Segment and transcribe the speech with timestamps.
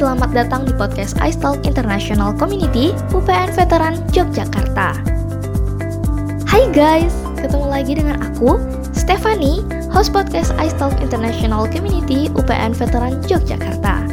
[0.00, 4.96] selamat datang di podcast iStalk International Community UPN Veteran Yogyakarta.
[6.48, 8.56] Hai guys, ketemu lagi dengan aku,
[8.96, 9.60] Stefani,
[9.92, 14.08] host podcast iStalk International Community UPN Veteran Yogyakarta.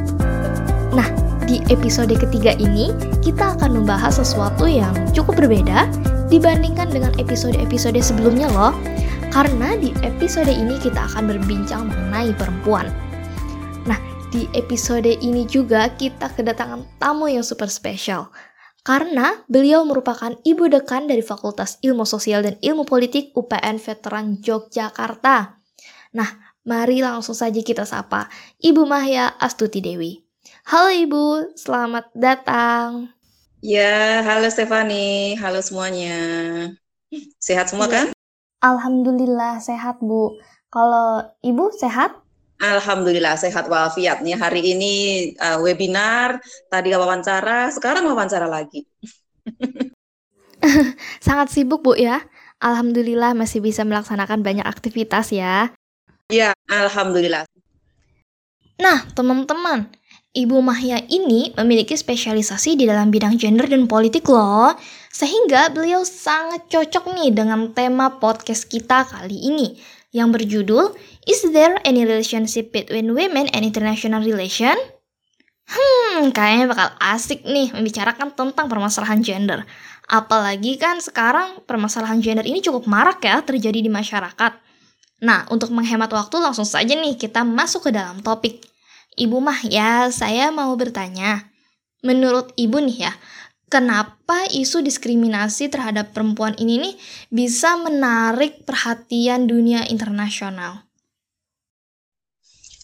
[0.92, 1.08] Nah,
[1.48, 2.92] di episode ketiga ini,
[3.24, 5.88] kita akan membahas sesuatu yang cukup berbeda
[6.28, 8.76] dibandingkan dengan episode-episode sebelumnya loh,
[9.32, 12.92] karena di episode ini kita akan berbincang mengenai perempuan.
[14.38, 18.30] Di episode ini juga kita kedatangan tamu yang super spesial.
[18.86, 25.58] Karena beliau merupakan ibu dekan dari Fakultas Ilmu Sosial dan Ilmu Politik UPN Veteran Yogyakarta.
[26.14, 26.30] Nah,
[26.70, 28.30] mari langsung saja kita sapa
[28.62, 30.22] Ibu Mahya Astuti Dewi.
[30.70, 33.10] Halo Ibu, selamat datang.
[33.66, 36.14] Ya, halo Stefani, halo semuanya.
[37.42, 37.94] Sehat semua ya.
[38.06, 38.08] kan?
[38.62, 40.38] Alhamdulillah sehat Bu.
[40.70, 42.27] Kalau Ibu sehat?
[42.58, 44.94] Alhamdulillah sehat walafiat nih hari ini
[45.38, 46.42] uh, webinar,
[46.74, 48.82] tadi wawancara, sekarang wawancara lagi.
[51.26, 52.26] Sangat sibuk Bu ya.
[52.58, 55.70] Alhamdulillah masih bisa melaksanakan banyak aktivitas ya.
[56.34, 57.46] Ya, alhamdulillah.
[58.82, 59.94] Nah, teman-teman,
[60.34, 64.74] Ibu Mahya ini memiliki spesialisasi di dalam bidang gender dan politik loh.
[65.14, 69.78] Sehingga beliau sangat cocok nih dengan tema podcast kita kali ini
[70.18, 70.98] yang berjudul
[71.30, 74.74] Is there any relationship between women and international relation?
[75.68, 79.68] Hmm, kayaknya bakal asik nih membicarakan tentang permasalahan gender.
[80.08, 84.56] Apalagi kan sekarang permasalahan gender ini cukup marak ya terjadi di masyarakat.
[85.28, 88.64] Nah, untuk menghemat waktu langsung saja nih kita masuk ke dalam topik.
[89.20, 91.52] Ibu mah ya, saya mau bertanya.
[92.06, 93.14] Menurut ibu nih ya,
[93.68, 96.96] kenapa isu diskriminasi terhadap perempuan ini nih
[97.32, 100.88] bisa menarik perhatian dunia internasional?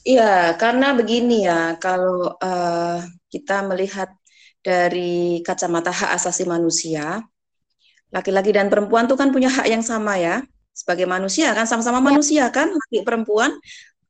[0.04, 3.00] Iya, karena begini ya, kalau uh,
[3.32, 4.12] kita melihat
[4.60, 7.24] dari kacamata hak asasi manusia,
[8.12, 10.44] laki-laki dan perempuan tuh kan punya hak yang sama ya,
[10.76, 12.06] sebagai manusia kan sama-sama ya.
[12.12, 13.56] manusia kan, laki perempuan.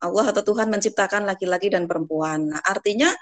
[0.04, 2.52] Allah atau Tuhan menciptakan laki-laki dan perempuan.
[2.52, 3.14] Nah, artinya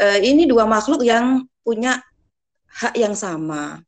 [0.00, 2.00] uh, ini dua makhluk yang punya
[2.72, 3.80] hak yang sama.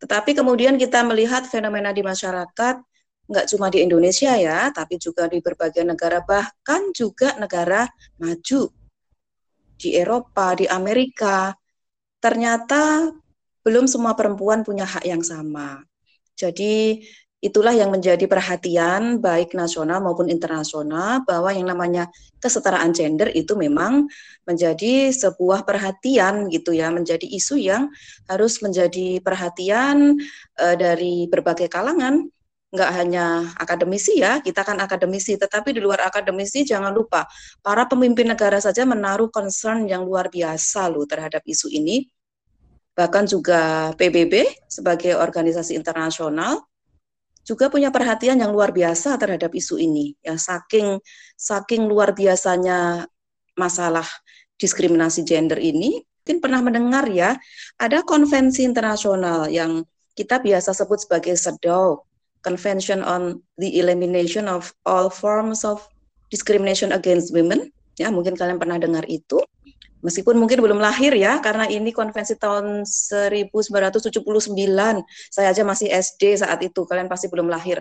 [0.00, 2.82] Tetapi kemudian kita melihat fenomena di masyarakat
[3.30, 7.86] nggak cuma di Indonesia ya, tapi juga di berbagai negara, bahkan juga negara
[8.18, 8.68] maju
[9.78, 11.54] di Eropa, di Amerika.
[12.18, 13.14] Ternyata
[13.62, 15.82] belum semua perempuan punya hak yang sama.
[16.34, 16.98] Jadi
[17.42, 22.06] itulah yang menjadi perhatian baik nasional maupun internasional bahwa yang namanya
[22.38, 24.06] kesetaraan gender itu memang
[24.46, 27.90] menjadi sebuah perhatian gitu ya, menjadi isu yang
[28.30, 30.22] harus menjadi perhatian
[30.62, 32.30] uh, dari berbagai kalangan
[32.72, 37.28] nggak hanya akademisi ya, kita kan akademisi, tetapi di luar akademisi jangan lupa
[37.60, 42.08] para pemimpin negara saja menaruh concern yang luar biasa loh terhadap isu ini.
[42.96, 46.64] Bahkan juga PBB sebagai organisasi internasional
[47.42, 50.14] juga punya perhatian yang luar biasa terhadap isu ini.
[50.22, 51.02] Ya saking
[51.34, 53.06] saking luar biasanya
[53.58, 54.06] masalah
[54.56, 57.34] diskriminasi gender ini, mungkin pernah mendengar ya,
[57.82, 59.82] ada konvensi internasional yang
[60.14, 61.98] kita biasa sebut sebagai CEDAW
[62.46, 65.82] Convention on the Elimination of All Forms of
[66.30, 67.74] Discrimination Against Women.
[67.98, 69.42] Ya, mungkin kalian pernah dengar itu.
[70.02, 74.10] Meskipun mungkin belum lahir ya, karena ini konvensi tahun 1979.
[75.30, 77.80] Saya aja masih SD saat itu, kalian pasti belum lahir.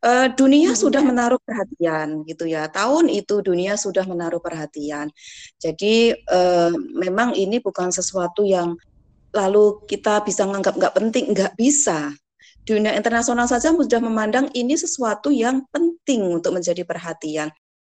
[0.00, 0.80] Uh, dunia hmm.
[0.80, 2.70] sudah menaruh perhatian gitu ya.
[2.72, 5.12] Tahun itu dunia sudah menaruh perhatian.
[5.60, 8.80] Jadi uh, memang ini bukan sesuatu yang
[9.36, 12.16] lalu kita bisa menganggap nggak penting, nggak bisa
[12.64, 17.48] dunia internasional saja sudah memandang ini sesuatu yang penting untuk menjadi perhatian.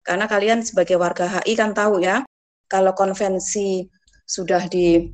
[0.05, 2.23] Karena kalian sebagai warga HI kan tahu ya,
[2.67, 3.87] kalau konvensi
[4.27, 5.07] sudah di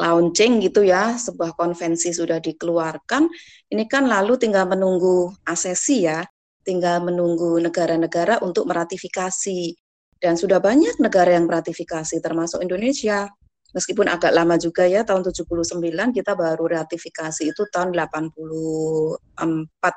[0.00, 3.28] launching gitu ya, sebuah konvensi sudah dikeluarkan,
[3.68, 6.24] ini kan lalu tinggal menunggu asesi ya,
[6.64, 9.76] tinggal menunggu negara-negara untuk meratifikasi.
[10.20, 13.28] Dan sudah banyak negara yang meratifikasi, termasuk Indonesia.
[13.70, 15.78] Meskipun agak lama juga ya tahun 79
[16.10, 19.14] kita baru ratifikasi itu tahun 84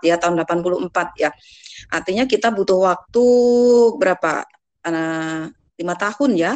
[0.05, 1.33] ya tahun 84 ya.
[1.89, 3.25] Artinya kita butuh waktu
[3.97, 4.45] berapa
[5.79, 6.53] lima tahun ya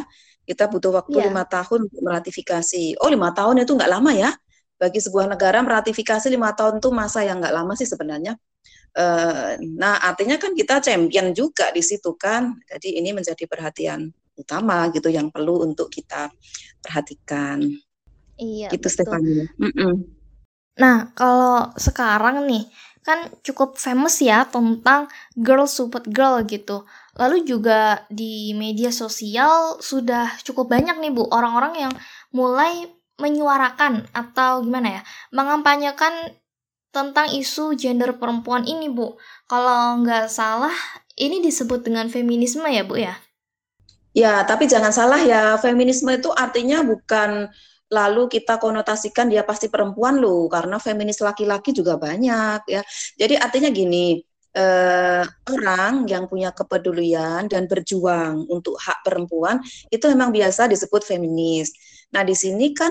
[0.48, 1.26] kita butuh waktu iya.
[1.28, 1.50] lima yeah.
[1.60, 4.30] tahun untuk meratifikasi oh lima tahun itu nggak lama ya
[4.78, 8.38] bagi sebuah negara meratifikasi lima tahun itu masa yang nggak lama sih sebenarnya
[8.94, 14.86] uh, nah artinya kan kita champion juga di situ kan jadi ini menjadi perhatian utama
[14.94, 16.30] gitu yang perlu untuk kita
[16.78, 17.58] perhatikan.
[18.38, 18.70] Iya.
[18.70, 19.50] Gitu Stefani.
[19.58, 19.92] Mm -mm.
[20.78, 22.70] Nah kalau sekarang nih
[23.02, 26.86] kan cukup famous ya tentang girl support girl gitu.
[27.18, 31.92] Lalu juga di media sosial sudah cukup banyak nih Bu orang-orang yang
[32.30, 32.86] mulai
[33.18, 35.02] menyuarakan atau gimana ya,
[35.34, 36.38] mengampanyekan
[36.94, 39.18] tentang isu gender perempuan ini Bu.
[39.50, 40.72] Kalau nggak salah
[41.18, 43.18] ini disebut dengan feminisme ya Bu ya?
[44.14, 47.50] Ya, tapi jangan salah ya, feminisme itu artinya bukan
[47.88, 52.82] lalu kita konotasikan dia pasti perempuan loh, karena feminis laki-laki juga banyak ya.
[53.14, 54.20] Jadi artinya gini,
[54.58, 55.24] eh,
[55.54, 61.70] orang yang punya kepedulian dan berjuang untuk hak perempuan itu memang biasa disebut feminis.
[62.10, 62.90] Nah di sini kan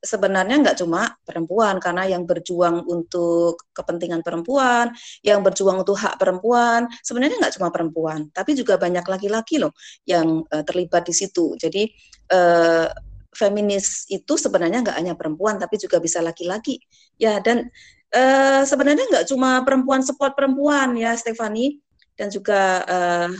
[0.00, 6.88] sebenarnya nggak cuma perempuan karena yang berjuang untuk kepentingan perempuan, yang berjuang untuk hak perempuan
[7.04, 9.76] sebenarnya nggak cuma perempuan, tapi juga banyak laki-laki loh
[10.08, 11.52] yang uh, terlibat di situ.
[11.60, 11.84] Jadi
[12.32, 12.88] uh,
[13.30, 16.82] feminis itu sebenarnya nggak hanya perempuan tapi juga bisa laki-laki
[17.14, 17.70] ya dan
[18.14, 21.78] uh, sebenarnya nggak cuma perempuan support perempuan ya Stefani
[22.20, 23.32] dan juga eh,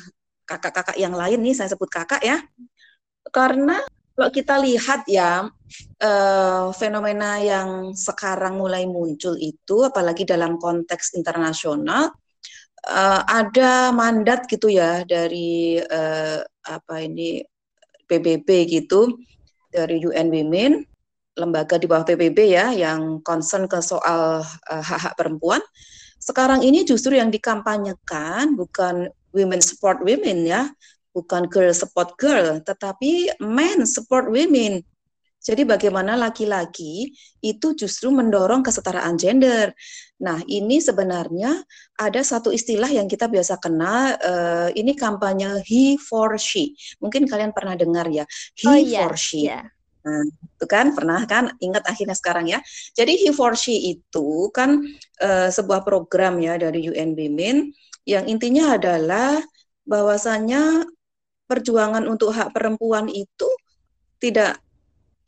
[0.49, 2.41] kakak-kakak yang lain nih saya sebut kakak ya.
[3.29, 3.77] Karena
[4.17, 5.49] kalau kita lihat ya
[6.05, 12.13] uh, fenomena yang sekarang mulai muncul itu apalagi dalam konteks internasional
[12.85, 17.41] uh, ada mandat gitu ya dari uh, apa ini
[18.05, 19.21] PBB gitu
[19.71, 20.73] dari UN Women
[21.41, 25.65] lembaga di bawah PBB ya yang concern ke soal uh, hak-hak perempuan.
[26.21, 30.69] Sekarang ini justru yang dikampanyekan bukan women support women ya,
[31.17, 34.85] bukan girl support girl, tetapi men support women.
[35.41, 39.73] Jadi bagaimana laki-laki itu justru mendorong kesetaraan gender.
[40.21, 41.65] Nah, ini sebenarnya
[41.97, 46.77] ada satu istilah yang kita biasa kenal, uh, ini kampanye he for she.
[47.01, 49.49] Mungkin kalian pernah dengar ya, he oh, iya, for she.
[49.49, 49.65] Yeah.
[50.01, 52.59] Nah, itu kan pernah kan ingat akhirnya sekarang ya.
[52.97, 54.81] Jadi He for She itu kan
[55.21, 57.73] uh, sebuah program ya dari UN Women
[58.09, 59.37] yang intinya adalah
[59.85, 60.89] bahwasannya
[61.45, 63.49] perjuangan untuk hak perempuan itu
[64.23, 64.63] tidak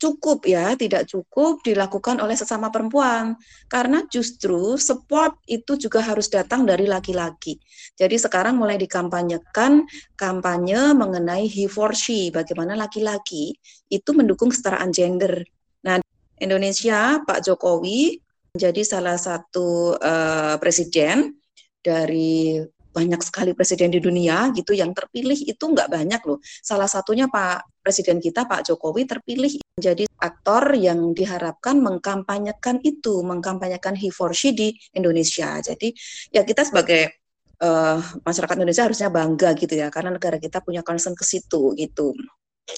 [0.03, 3.39] cukup ya, tidak cukup dilakukan oleh sesama perempuan.
[3.71, 7.55] Karena justru support itu juga harus datang dari laki-laki.
[7.95, 9.87] Jadi sekarang mulai dikampanyekan
[10.19, 13.55] kampanye mengenai he for she, bagaimana laki-laki
[13.87, 15.47] itu mendukung kesetaraan gender.
[15.87, 16.03] Nah,
[16.43, 18.19] Indonesia Pak Jokowi
[18.51, 21.39] menjadi salah satu uh, presiden
[21.79, 22.59] dari
[22.93, 26.37] banyak sekali presiden di dunia gitu yang terpilih itu nggak banyak loh.
[26.61, 33.97] Salah satunya Pak Presiden kita Pak Jokowi terpilih menjadi aktor yang diharapkan mengkampanyekan itu, mengkampanyekan
[33.97, 35.59] he for she di Indonesia.
[35.59, 35.91] Jadi
[36.31, 37.19] ya kita sebagai
[37.59, 42.15] uh, masyarakat Indonesia harusnya bangga gitu ya karena negara kita punya concern ke situ gitu.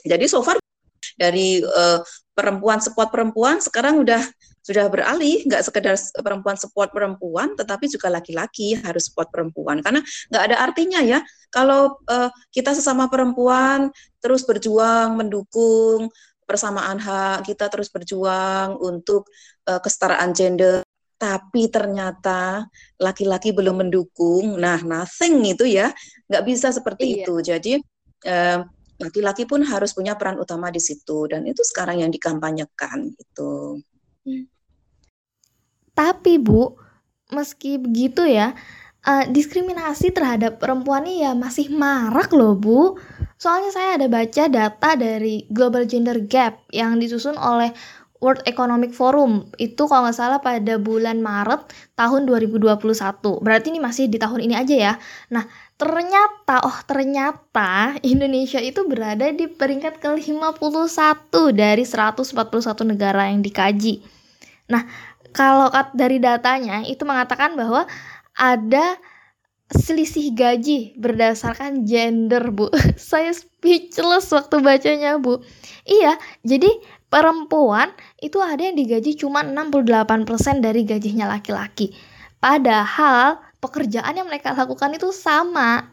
[0.02, 0.58] Jadi so far
[1.20, 2.02] dari uh,
[2.34, 4.26] perempuan support perempuan sekarang udah
[4.66, 10.02] sudah beralih nggak sekedar perempuan support perempuan tetapi juga laki-laki harus support perempuan karena
[10.34, 11.22] nggak ada artinya ya
[11.54, 16.10] kalau uh, kita sesama perempuan terus berjuang mendukung
[16.50, 19.30] persamaan hak kita terus berjuang untuk
[19.70, 20.82] uh, kesetaraan gender
[21.22, 22.66] tapi ternyata
[22.98, 25.94] laki-laki belum mendukung nah nothing itu ya
[26.26, 27.30] nggak bisa seperti iya.
[27.30, 27.74] itu jadi
[28.26, 28.66] uh,
[28.98, 33.84] laki-laki pun harus punya peran utama di situ dan itu sekarang yang dikampanyekan itu.
[34.24, 34.55] Hmm.
[35.96, 36.76] Tapi Bu,
[37.32, 38.54] meski begitu ya,
[39.08, 43.00] uh, diskriminasi terhadap perempuan ini ya masih marak loh Bu.
[43.40, 47.72] Soalnya saya ada baca data dari Global Gender Gap yang disusun oleh
[48.24, 51.68] World Economic Forum itu kalau nggak salah pada bulan Maret
[52.00, 52.74] tahun 2021.
[53.44, 54.94] Berarti ini masih di tahun ini aja ya.
[55.36, 62.34] Nah, ternyata oh ternyata Indonesia itu berada di peringkat ke-51 dari 141
[62.88, 64.02] negara yang dikaji.
[64.74, 64.82] Nah,
[65.36, 67.84] kalau dari datanya itu mengatakan bahwa
[68.40, 68.96] ada
[69.68, 72.72] selisih gaji berdasarkan gender, Bu.
[72.96, 75.44] Saya speechless waktu bacanya, Bu.
[75.84, 76.16] Iya,
[76.48, 76.72] jadi
[77.12, 77.92] perempuan
[78.24, 81.92] itu ada yang digaji cuma 68% dari gajinya laki-laki.
[82.40, 85.92] Padahal pekerjaan yang mereka lakukan itu sama.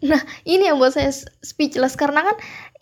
[0.00, 1.12] Nah, ini yang buat saya
[1.44, 2.36] speechless karena kan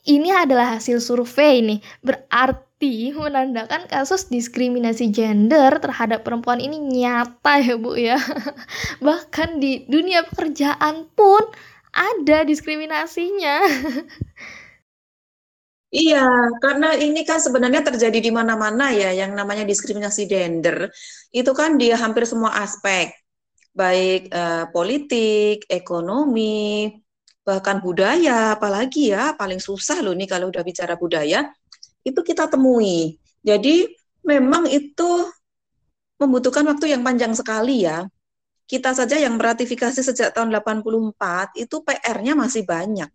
[0.07, 1.81] ini adalah hasil survei nih.
[2.01, 8.19] Berarti menandakan kasus diskriminasi gender terhadap perempuan ini nyata ya Bu ya.
[9.07, 11.43] Bahkan di dunia pekerjaan pun
[11.91, 13.57] ada diskriminasinya.
[15.89, 16.21] Iya,
[16.61, 20.93] karena ini kan sebenarnya terjadi di mana-mana ya, yang namanya diskriminasi gender.
[21.33, 23.09] Itu kan di hampir semua aspek,
[23.73, 26.93] baik uh, politik, ekonomi,
[27.41, 31.49] bahkan budaya, apalagi ya paling susah loh nih kalau udah bicara budaya,
[32.11, 33.17] itu kita temui.
[33.45, 33.89] Jadi
[34.25, 35.29] memang itu
[36.19, 38.09] membutuhkan waktu yang panjang sekali ya.
[38.69, 43.09] kita saja yang meratifikasi sejak tahun 84 itu PR-nya masih banyak.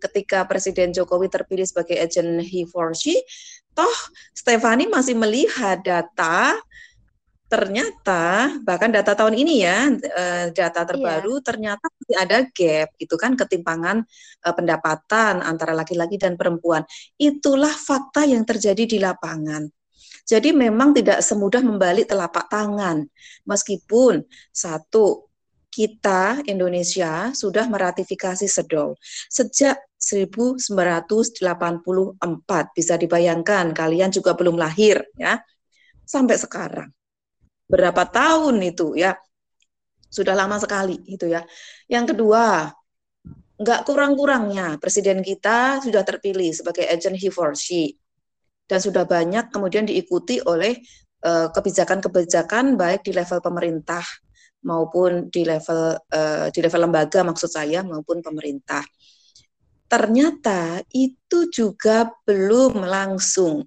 [0.00, 3.20] Ketika Presiden Jokowi terpilih sebagai agent he for she,
[3.76, 3.96] toh
[4.32, 6.56] Stefani masih melihat data
[7.50, 11.44] ternyata bahkan data tahun ini ya eh, data terbaru iya.
[11.44, 14.06] ternyata masih ada gap itu kan ketimpangan
[14.46, 16.86] uh, pendapatan antara laki-laki dan perempuan.
[17.18, 19.66] Itulah fakta yang terjadi di lapangan.
[20.26, 23.02] Jadi memang tidak semudah membalik telapak tangan.
[23.46, 24.22] Meskipun
[24.54, 25.26] satu
[25.70, 28.94] kita Indonesia sudah meratifikasi SEDOL.
[29.30, 31.38] Sejak 1984
[32.74, 35.38] bisa dibayangkan kalian juga belum lahir ya.
[36.06, 36.90] Sampai sekarang
[37.70, 39.14] berapa tahun itu ya
[40.10, 41.46] sudah lama sekali itu ya
[41.86, 42.66] yang kedua
[43.60, 47.94] nggak kurang-kurangnya presiden kita sudah terpilih sebagai agent he for she
[48.66, 50.82] dan sudah banyak kemudian diikuti oleh
[51.22, 54.02] eh, kebijakan-kebijakan uh, baik di level pemerintah
[54.64, 58.84] maupun di level uh, di level lembaga maksud saya maupun pemerintah.
[59.90, 63.64] Ternyata itu juga belum langsung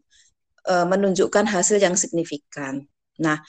[0.70, 2.86] uh, menunjukkan hasil yang signifikan.
[3.20, 3.42] Nah,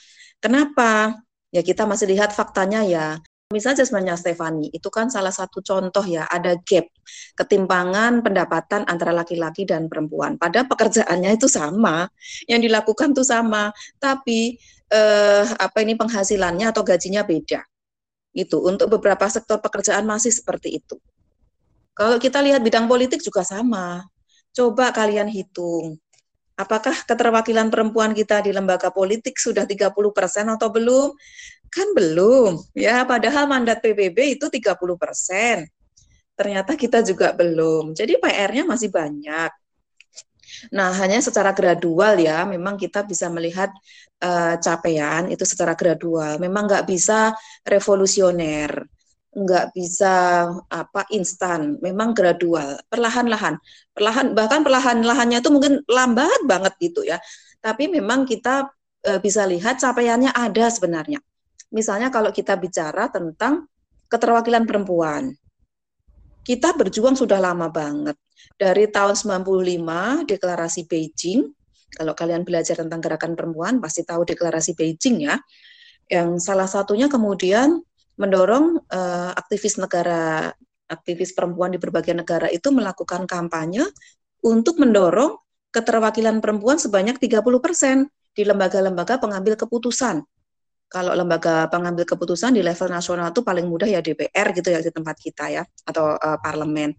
[0.45, 1.25] Kenapa?
[1.49, 3.17] Ya kita masih lihat faktanya ya.
[3.49, 6.85] Misalnya sebenarnya Stefani, itu kan salah satu contoh ya, ada gap,
[7.33, 10.37] ketimpangan pendapatan antara laki-laki dan perempuan.
[10.37, 12.05] Pada pekerjaannya itu sama,
[12.45, 14.61] yang dilakukan itu sama, tapi
[14.93, 17.65] eh, apa ini penghasilannya atau gajinya beda.
[18.29, 21.01] Itu untuk beberapa sektor pekerjaan masih seperti itu.
[21.97, 24.05] Kalau kita lihat bidang politik juga sama.
[24.53, 25.97] Coba kalian hitung
[26.55, 29.91] Apakah keterwakilan perempuan kita di lembaga politik sudah 30%
[30.55, 31.11] atau belum?
[31.67, 33.03] Kan belum, ya.
[33.03, 35.67] Padahal mandat PBB itu 30%.
[36.35, 37.91] Ternyata kita juga belum.
[37.91, 39.51] Jadi PR-nya masih banyak.
[40.71, 43.67] Nah, hanya secara gradual ya, memang kita bisa melihat
[44.23, 46.39] uh, capaian itu secara gradual.
[46.39, 47.35] Memang nggak bisa
[47.67, 48.87] revolusioner
[49.35, 53.59] nggak bisa apa instan, memang gradual, perlahan-lahan,
[53.91, 57.19] perlahan bahkan perlahan-lahannya itu mungkin lambat banget gitu ya.
[57.59, 58.71] Tapi memang kita
[59.03, 61.19] e, bisa lihat capaiannya ada sebenarnya.
[61.75, 63.67] Misalnya kalau kita bicara tentang
[64.07, 65.35] keterwakilan perempuan,
[66.47, 68.15] kita berjuang sudah lama banget
[68.55, 71.51] dari tahun 95 deklarasi Beijing.
[71.91, 75.35] Kalau kalian belajar tentang gerakan perempuan pasti tahu deklarasi Beijing ya.
[76.07, 77.83] Yang salah satunya kemudian
[78.15, 80.51] mendorong uh, aktivis negara,
[80.87, 83.83] aktivis perempuan di berbagai negara itu melakukan kampanye
[84.45, 85.35] untuk mendorong
[85.73, 90.23] keterwakilan perempuan sebanyak 30% di lembaga-lembaga pengambil keputusan.
[90.85, 94.91] Kalau lembaga pengambil keputusan di level nasional itu paling mudah ya DPR gitu ya di
[94.93, 96.93] tempat kita ya atau uh, parlemen.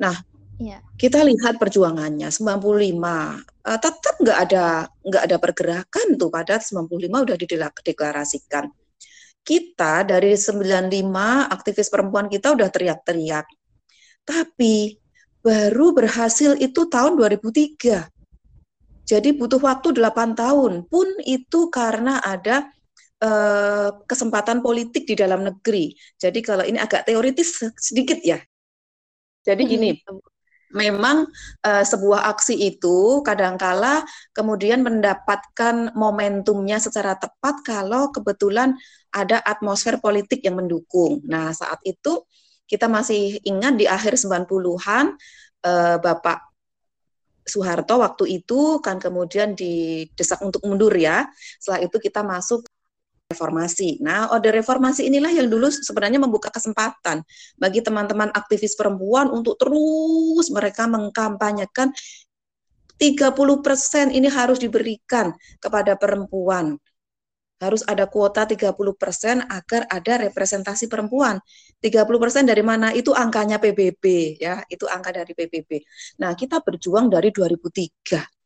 [0.00, 0.16] Nah,
[0.58, 0.82] ya.
[0.98, 3.38] kita lihat perjuangannya 95 uh,
[3.68, 4.64] eh, tetap nggak ada
[5.06, 8.64] nggak ada pergerakan tuh pada 95 udah dideklarasikan
[9.42, 10.92] kita dari 95
[11.48, 13.46] aktivis perempuan kita udah teriak-teriak.
[14.26, 15.00] Tapi
[15.40, 18.08] baru berhasil itu tahun 2003.
[19.08, 22.68] Jadi butuh waktu 8 tahun pun itu karena ada
[23.24, 25.96] uh, kesempatan politik di dalam negeri.
[26.20, 28.36] Jadi kalau ini agak teoritis sedikit ya.
[29.48, 29.96] Jadi gini,
[30.74, 31.24] memang
[31.64, 34.04] uh, sebuah aksi itu kadangkala
[34.36, 38.76] kemudian mendapatkan momentumnya secara tepat kalau kebetulan
[39.08, 41.24] ada atmosfer politik yang mendukung.
[41.24, 42.28] Nah, saat itu
[42.68, 45.16] kita masih ingat di akhir 90-an
[45.64, 46.48] uh, Bapak
[47.48, 51.24] Soeharto waktu itu kan kemudian didesak untuk mundur ya.
[51.56, 52.68] Setelah itu kita masuk
[53.28, 54.00] reformasi.
[54.00, 57.20] Nah, order reformasi inilah yang dulu sebenarnya membuka kesempatan
[57.60, 61.92] bagi teman-teman aktivis perempuan untuk terus mereka mengkampanyekan
[62.96, 66.80] 30% ini harus diberikan kepada perempuan.
[67.60, 71.36] Harus ada kuota 30% agar ada representasi perempuan.
[71.84, 72.96] 30% dari mana?
[72.96, 75.84] Itu angkanya PBB ya, itu angka dari PBB.
[76.24, 78.37] Nah, kita berjuang dari 2003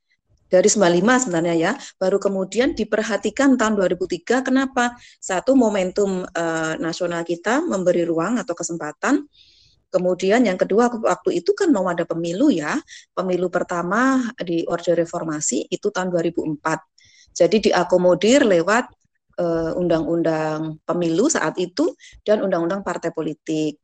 [0.53, 4.93] dari 95 sebenarnya ya, baru kemudian diperhatikan tahun 2003 kenapa?
[5.17, 9.25] Satu momentum uh, nasional kita memberi ruang atau kesempatan
[9.93, 12.81] Kemudian yang kedua waktu itu kan mau ada pemilu ya.
[13.13, 16.57] Pemilu pertama di Orde Reformasi itu tahun 2004.
[17.37, 18.89] Jadi diakomodir lewat
[19.37, 21.93] uh, undang-undang pemilu saat itu
[22.25, 23.77] dan undang-undang partai politik.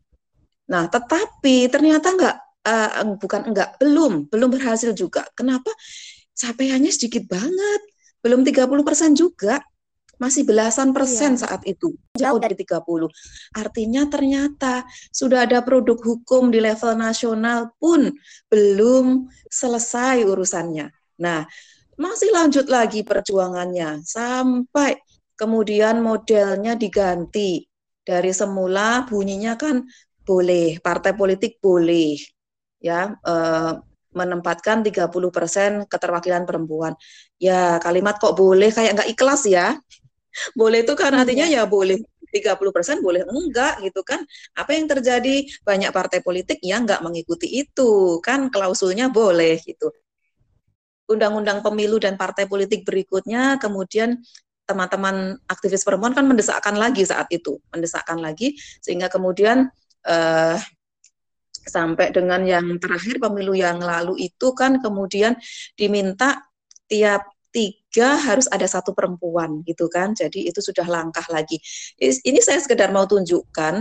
[0.72, 5.28] Nah, tetapi ternyata enggak uh, bukan enggak belum belum berhasil juga.
[5.36, 5.68] Kenapa?
[6.38, 7.80] Capaiannya sedikit banget.
[8.22, 9.58] Belum 30 persen juga.
[10.18, 11.46] Masih belasan persen iya.
[11.46, 11.94] saat itu.
[12.18, 12.82] Jauh dari 30.
[13.54, 14.82] Artinya ternyata
[15.14, 18.10] sudah ada produk hukum di level nasional pun
[18.50, 20.90] belum selesai urusannya.
[21.22, 21.46] Nah,
[21.98, 24.98] masih lanjut lagi perjuangannya sampai
[25.38, 27.66] kemudian modelnya diganti
[28.08, 29.84] Dari semula bunyinya kan
[30.24, 32.16] boleh, partai politik boleh
[32.80, 33.72] ya eh,
[34.18, 36.98] menempatkan 30% keterwakilan perempuan.
[37.38, 39.78] Ya, kalimat kok boleh kayak nggak ikhlas ya.
[40.60, 41.66] Boleh itu kan artinya iya.
[41.66, 41.98] ya boleh
[42.30, 44.22] 30% boleh enggak gitu kan.
[44.54, 45.48] Apa yang terjadi?
[45.64, 48.20] Banyak partai politik yang enggak mengikuti itu.
[48.20, 49.90] Kan klausulnya boleh gitu.
[51.08, 54.20] Undang-undang pemilu dan partai politik berikutnya kemudian
[54.68, 58.52] teman-teman aktivis perempuan kan mendesakkan lagi saat itu, mendesakkan lagi
[58.84, 59.72] sehingga kemudian
[60.04, 60.56] eh,
[61.68, 65.36] sampai dengan yang terakhir pemilu yang lalu itu kan kemudian
[65.76, 66.42] diminta
[66.88, 70.12] tiap tiga harus ada satu perempuan gitu kan.
[70.12, 71.60] Jadi itu sudah langkah lagi.
[72.00, 73.74] Ini saya sekedar mau tunjukkan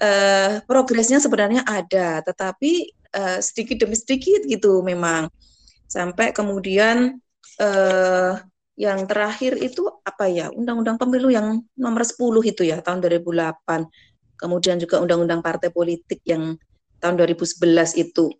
[0.00, 5.28] uh, progresnya sebenarnya ada tetapi uh, sedikit demi sedikit gitu memang.
[5.90, 7.18] Sampai kemudian
[7.60, 8.32] uh,
[8.80, 10.48] yang terakhir itu apa ya?
[10.48, 12.16] Undang-undang pemilu yang nomor 10
[12.48, 16.56] itu ya tahun 2008 kemudian juga undang-undang partai politik yang
[17.00, 18.30] tahun 2011 itu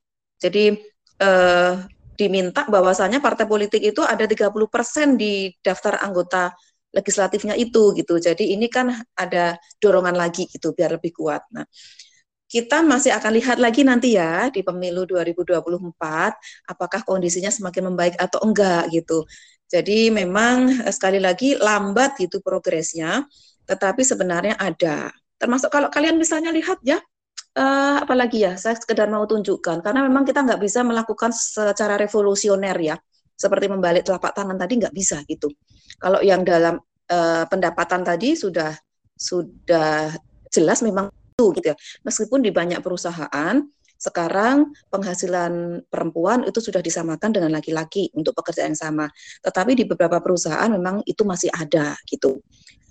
[0.40, 0.76] jadi
[1.20, 1.74] uh,
[2.16, 6.52] diminta bahwasanya partai politik itu ada 30% di daftar anggota
[6.90, 8.18] legislatifnya itu gitu.
[8.20, 11.46] Jadi ini kan ada dorongan lagi gitu biar lebih kuat.
[11.54, 11.64] Nah,
[12.50, 15.62] kita masih akan lihat lagi nanti ya di pemilu 2024
[16.66, 19.22] apakah kondisinya semakin membaik atau enggak gitu.
[19.70, 23.22] Jadi memang eh, sekali lagi lambat gitu progresnya,
[23.70, 25.14] tetapi sebenarnya ada.
[25.38, 26.98] Termasuk kalau kalian misalnya lihat ya
[27.56, 32.76] uh, apalagi ya, saya sekedar mau tunjukkan karena memang kita nggak bisa melakukan secara revolusioner
[32.78, 32.96] ya,
[33.34, 35.48] seperti membalik telapak tangan tadi nggak bisa gitu.
[35.98, 36.78] Kalau yang dalam
[37.10, 38.72] uh, pendapatan tadi sudah
[39.16, 40.14] sudah
[40.48, 41.08] jelas memang
[41.40, 41.76] itu gitu ya.
[42.04, 43.56] Meskipun di banyak perusahaan
[44.00, 49.06] sekarang penghasilan perempuan itu sudah disamakan dengan laki-laki untuk pekerjaan yang sama.
[49.44, 52.40] Tetapi di beberapa perusahaan memang itu masih ada gitu.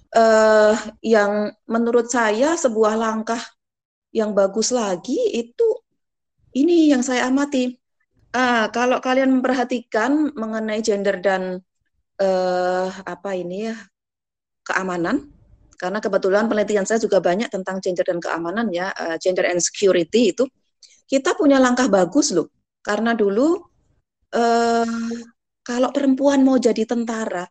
[0.09, 0.73] Uh,
[1.05, 3.41] yang menurut saya sebuah langkah
[4.09, 5.67] yang bagus lagi itu
[6.57, 7.77] ini yang saya amati.
[8.33, 11.57] Ah, kalau kalian memperhatikan mengenai gender dan
[12.21, 13.75] uh, apa ini ya
[14.61, 15.33] keamanan,
[15.81, 20.29] karena kebetulan penelitian saya juga banyak tentang gender dan keamanan ya, uh, gender and security
[20.29, 20.45] itu
[21.09, 22.53] kita punya langkah bagus loh.
[22.85, 23.65] Karena dulu
[24.37, 25.17] uh,
[25.65, 27.49] kalau perempuan mau jadi tentara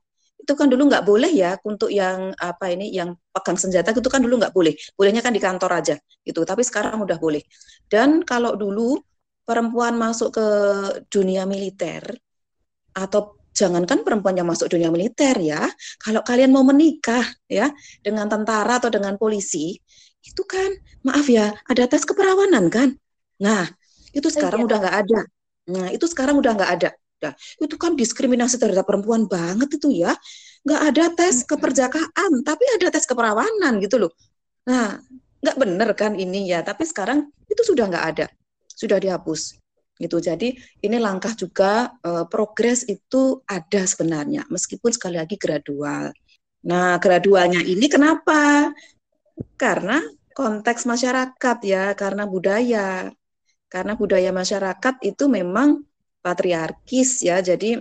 [0.48, 4.24] itu kan dulu nggak boleh ya untuk yang apa ini yang pegang senjata itu kan
[4.24, 4.72] dulu nggak boleh.
[4.96, 6.40] Bolehnya kan di kantor aja gitu.
[6.40, 7.44] Tapi sekarang udah boleh.
[7.84, 8.96] Dan kalau dulu
[9.44, 10.48] perempuan masuk ke
[11.12, 12.00] dunia militer
[12.96, 15.68] atau jangankan perempuan yang masuk dunia militer ya
[16.00, 17.68] kalau kalian mau menikah ya
[18.00, 19.76] dengan tentara atau dengan polisi
[20.24, 20.68] itu kan
[21.04, 22.96] maaf ya ada tes keperawanan kan?
[23.44, 23.68] Nah
[24.16, 24.68] itu sekarang oh, iya.
[24.72, 25.20] udah nggak ada.
[25.76, 30.14] Nah itu sekarang udah nggak ada Nah, itu kan diskriminasi terhadap perempuan banget itu ya.
[30.62, 34.12] Nggak ada tes keperjakaan, tapi ada tes keperawanan gitu loh.
[34.70, 35.02] Nah,
[35.42, 36.62] nggak bener kan ini ya.
[36.62, 38.26] Tapi sekarang itu sudah nggak ada,
[38.70, 39.58] sudah dihapus
[39.98, 40.22] gitu.
[40.22, 40.54] Jadi
[40.86, 46.14] ini langkah juga eh, progres itu ada sebenarnya, meskipun sekali lagi gradual.
[46.70, 48.70] Nah, gradualnya ini kenapa?
[49.58, 49.98] Karena
[50.34, 53.10] konteks masyarakat ya, karena budaya.
[53.68, 55.87] Karena budaya masyarakat itu memang
[56.28, 57.40] patriarkis ya.
[57.40, 57.80] Jadi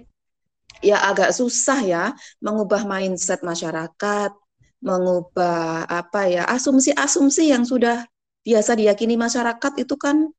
[0.79, 2.03] ya agak susah ya
[2.39, 4.31] mengubah mindset masyarakat,
[4.79, 8.07] mengubah apa ya asumsi-asumsi yang sudah
[8.47, 10.31] biasa diyakini masyarakat itu kan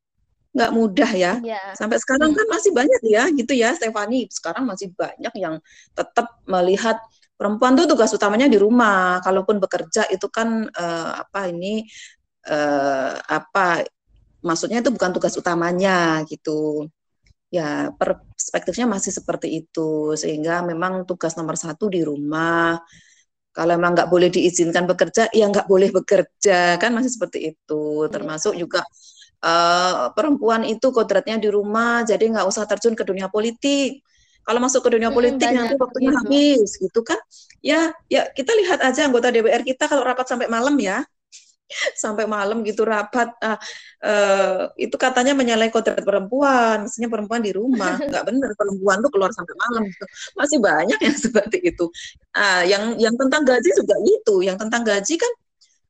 [0.56, 1.32] nggak mudah ya.
[1.44, 1.60] ya.
[1.76, 4.24] Sampai sekarang kan masih banyak ya gitu ya Stefani.
[4.32, 5.60] Sekarang masih banyak yang
[5.92, 6.96] tetap melihat
[7.36, 9.20] perempuan tuh tugas utamanya di rumah.
[9.20, 11.84] Kalaupun bekerja itu kan uh, apa ini
[12.48, 13.84] uh, apa
[14.42, 16.88] maksudnya itu bukan tugas utamanya gitu
[17.48, 22.76] ya perspektifnya masih seperti itu sehingga memang tugas nomor satu di rumah.
[23.52, 28.06] Kalau memang nggak boleh diizinkan bekerja ya nggak boleh bekerja kan masih seperti itu.
[28.06, 28.12] Iya.
[28.12, 28.84] termasuk juga
[29.42, 34.04] uh, perempuan itu kodratnya di rumah jadi nggak usah terjun ke dunia politik.
[34.46, 36.20] Kalau masuk ke dunia politik hmm, nanti waktunya gitu.
[36.24, 37.18] habis gitu kan?
[37.60, 41.04] Ya ya kita lihat aja anggota DPR kita kalau rapat sampai malam ya
[42.02, 43.32] sampai malam gitu rapat.
[43.40, 43.58] Uh,
[44.04, 46.88] uh, itu katanya menyalahi kodrat perempuan.
[46.88, 47.96] Mestinya perempuan di rumah.
[48.10, 49.82] Nggak benar perempuan tuh keluar sampai malam.
[49.86, 50.04] Gitu.
[50.40, 51.86] masih banyak yang seperti itu.
[52.32, 55.32] Uh, yang yang tentang gaji juga itu yang tentang gaji kan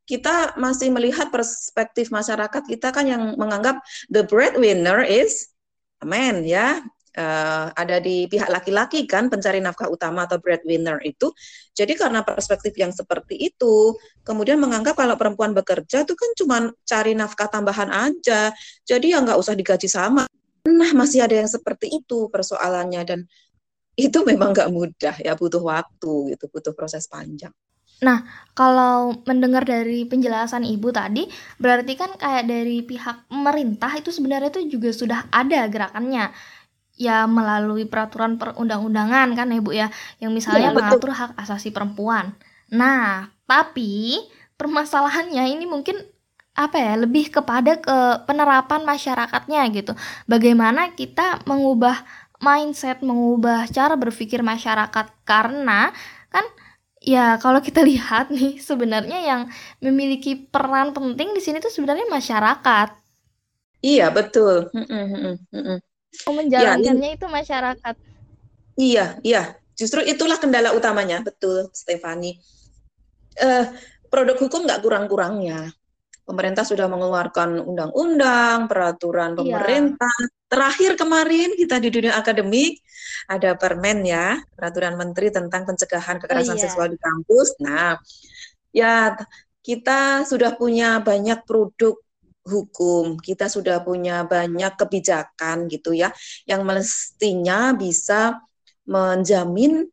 [0.08, 5.52] kita masih melihat perspektif masyarakat kita kan yang menganggap the breadwinner is
[6.00, 6.80] a man ya
[7.18, 11.34] uh, ada di pihak laki-laki kan pencari nafkah utama atau breadwinner itu.
[11.74, 17.18] Jadi karena perspektif yang seperti itu, kemudian menganggap kalau perempuan bekerja itu kan cuma cari
[17.18, 18.54] nafkah tambahan aja.
[18.86, 20.30] Jadi ya nggak usah digaji sama.
[20.64, 23.20] Nah masih ada yang seperti itu persoalannya dan
[23.98, 27.50] itu memang nggak mudah ya butuh waktu gitu butuh proses panjang.
[27.98, 28.22] Nah,
[28.54, 31.26] kalau mendengar dari penjelasan Ibu tadi,
[31.58, 36.30] berarti kan kayak dari pihak pemerintah itu sebenarnya itu juga sudah ada gerakannya.
[36.98, 39.86] Ya melalui peraturan perundang-undangan kan ya Bu ya,
[40.22, 42.34] yang misalnya ya, mengatur hak asasi perempuan.
[42.74, 44.18] Nah, tapi
[44.58, 45.96] permasalahannya ini mungkin
[46.58, 49.92] apa ya lebih kepada ke penerapan masyarakatnya gitu.
[50.26, 52.02] Bagaimana kita mengubah
[52.42, 55.94] mindset, mengubah cara berpikir masyarakat karena
[56.34, 56.42] kan
[56.98, 59.42] ya kalau kita lihat nih sebenarnya yang
[59.84, 62.88] memiliki peran penting di sini tuh sebenarnya masyarakat.
[63.82, 64.70] Iya betul.
[66.26, 67.94] Oh, menjalankannya ya, itu masyarakat.
[68.78, 69.42] Iya iya
[69.74, 72.38] justru itulah kendala utamanya betul Stefani.
[73.38, 73.70] Uh,
[74.10, 75.70] produk hukum nggak kurang-kurangnya
[76.28, 79.38] pemerintah sudah mengeluarkan undang-undang, peraturan iya.
[79.40, 80.16] pemerintah.
[80.20, 80.36] Iya.
[80.48, 82.84] Terakhir kemarin kita di dunia akademik
[83.28, 86.64] ada permen ya, peraturan menteri tentang pencegahan kekerasan oh, iya.
[86.68, 87.48] seksual di kampus.
[87.64, 87.96] Nah,
[88.76, 89.16] ya
[89.64, 91.96] kita sudah punya banyak produk
[92.48, 96.08] hukum, kita sudah punya banyak kebijakan gitu ya,
[96.48, 98.40] yang mestinya bisa
[98.88, 99.84] menjamin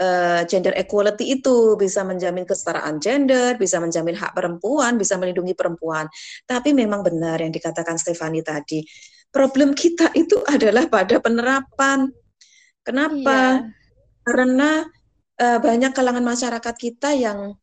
[0.00, 6.06] uh, gender equality itu bisa menjamin kesetaraan gender, bisa menjamin hak perempuan, bisa melindungi perempuan.
[6.44, 8.84] Tapi memang benar yang dikatakan Stefani tadi,
[9.32, 12.12] problem kita itu adalah pada penerapan.
[12.84, 13.64] Kenapa?
[13.64, 13.74] Iya.
[14.26, 14.70] Karena
[15.38, 17.54] uh, banyak kalangan masyarakat kita yang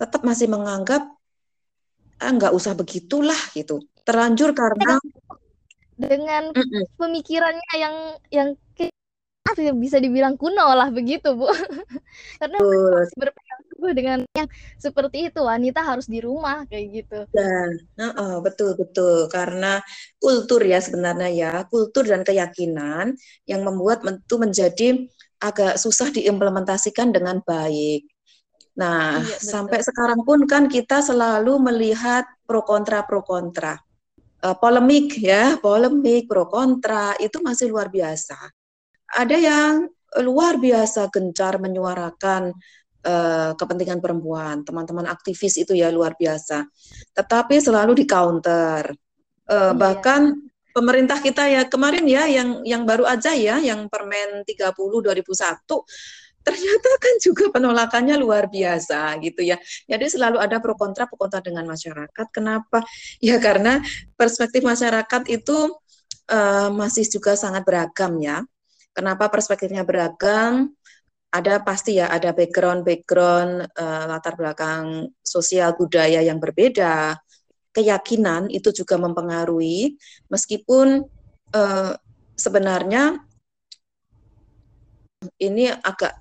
[0.00, 1.04] tetap masih menganggap
[2.20, 3.80] ah, nggak usah begitulah gitu.
[4.04, 5.00] Terlanjur karena
[6.00, 6.84] dengan mm -mm.
[6.96, 7.94] pemikirannya yang
[8.32, 8.48] yang
[9.76, 11.50] bisa dibilang kuno lah begitu bu.
[12.40, 12.58] Karena
[13.18, 17.18] berpegang teguh dengan yang seperti itu wanita harus di rumah kayak gitu.
[17.34, 19.26] Dan uh, uh, betul betul.
[19.26, 19.82] Karena
[20.22, 24.88] kultur ya sebenarnya ya kultur dan keyakinan yang membuat itu menjadi
[25.40, 28.06] agak susah diimplementasikan dengan baik
[28.80, 33.76] nah iya, sampai sekarang pun kan kita selalu melihat pro kontra pro kontra
[34.40, 38.40] uh, polemik ya polemik pro kontra itu masih luar biasa
[39.20, 42.50] ada yang luar biasa gencar menyuarakan
[43.06, 46.66] uh, kepentingan perempuan, teman-teman aktivis itu ya luar biasa.
[47.14, 48.90] Tetapi selalu di counter.
[49.46, 49.76] Uh, iya.
[49.76, 50.20] Bahkan
[50.70, 55.66] pemerintah kita ya kemarin ya yang yang baru aja ya yang Permen 30 2001
[56.40, 59.60] ternyata kan juga penolakannya luar biasa gitu ya.
[59.84, 62.26] Jadi selalu ada pro kontra pro kontra dengan masyarakat.
[62.32, 62.80] Kenapa?
[63.20, 63.84] Ya karena
[64.16, 65.58] perspektif masyarakat itu
[66.32, 68.40] uh, masih juga sangat beragam ya.
[68.96, 70.72] Kenapa perspektifnya beragam?
[71.30, 77.14] Ada pasti ya, ada background-background uh, latar belakang sosial budaya yang berbeda.
[77.70, 79.94] Keyakinan itu juga mempengaruhi,
[80.26, 81.06] meskipun
[81.54, 81.94] uh,
[82.34, 83.22] sebenarnya
[85.38, 86.18] ini agak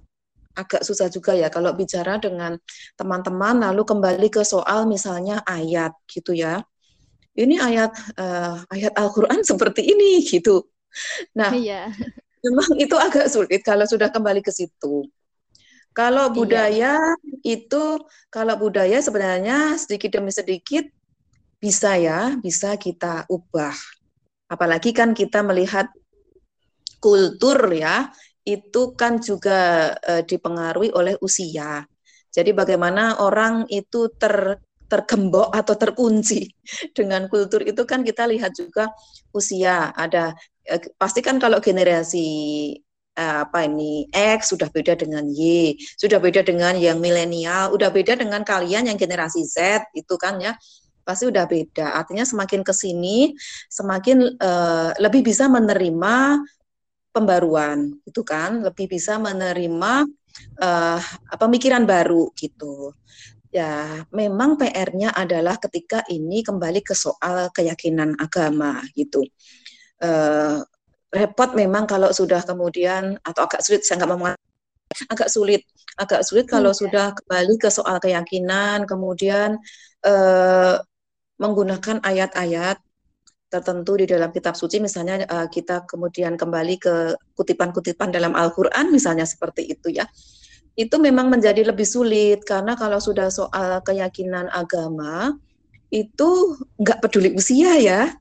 [0.59, 2.59] agak susah juga ya kalau bicara dengan
[2.99, 6.59] teman-teman lalu kembali ke soal misalnya ayat gitu ya.
[7.39, 10.67] Ini ayat uh, ayat Al-Qur'an seperti ini gitu.
[11.39, 11.87] Nah, iya
[12.43, 15.07] memang itu agak sulit kalau sudah kembali ke situ.
[15.91, 16.35] Kalau iya.
[16.35, 17.57] budaya iya.
[17.59, 17.99] itu,
[18.31, 20.85] kalau budaya sebenarnya sedikit demi sedikit
[21.59, 23.75] bisa ya, bisa kita ubah.
[24.47, 25.91] Apalagi kan kita melihat
[27.03, 28.07] kultur ya,
[28.57, 31.85] itu kan juga e, dipengaruhi oleh usia.
[32.29, 34.57] Jadi bagaimana orang itu ter
[34.89, 36.49] tergembok atau terkunci
[36.97, 38.89] dengan kultur itu kan kita lihat juga
[39.37, 40.33] usia ada
[40.69, 42.29] Eh, pasti kan kalau generasi
[43.17, 48.13] uh, apa ini X sudah beda dengan Y, sudah beda dengan yang milenial, udah beda
[48.13, 50.53] dengan kalian yang generasi Z itu kan ya
[51.01, 51.97] pasti udah beda.
[51.97, 53.33] Artinya semakin ke sini
[53.65, 56.45] semakin uh, lebih bisa menerima
[57.19, 60.07] pembaruan itu kan, lebih bisa menerima
[60.63, 61.01] uh,
[61.35, 62.95] pemikiran baru gitu.
[63.49, 69.25] Ya, memang PR-nya adalah ketika ini kembali ke soal keyakinan agama gitu
[70.03, 70.59] uh,
[71.09, 74.29] repot memang kalau sudah kemudian atau agak sulit saya nggak mau
[75.09, 75.61] agak sulit
[75.99, 76.79] agak sulit kalau hmm.
[76.79, 79.59] sudah kembali ke soal keyakinan kemudian
[80.05, 80.75] uh,
[81.39, 82.77] menggunakan ayat-ayat
[83.49, 86.95] tertentu di dalam kitab suci misalnya uh, kita kemudian kembali ke
[87.33, 90.05] kutipan-kutipan dalam Al-Qur'an misalnya seperti itu ya.
[90.77, 95.35] Itu memang menjadi lebih sulit karena kalau sudah soal keyakinan agama
[95.89, 98.13] itu nggak peduli usia ya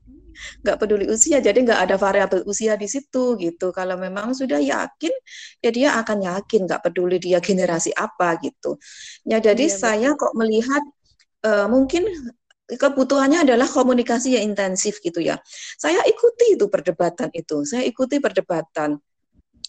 [0.63, 5.11] nggak peduli usia jadi nggak ada variabel usia di situ gitu kalau memang sudah yakin
[5.59, 8.79] ya dia akan yakin nggak peduli dia generasi apa gitu
[9.27, 10.21] ya jadi iya, saya betul.
[10.23, 10.83] kok melihat
[11.43, 12.07] uh, mungkin
[12.69, 15.41] kebutuhannya adalah komunikasi yang intensif gitu ya
[15.79, 19.01] saya ikuti itu perdebatan itu saya ikuti perdebatan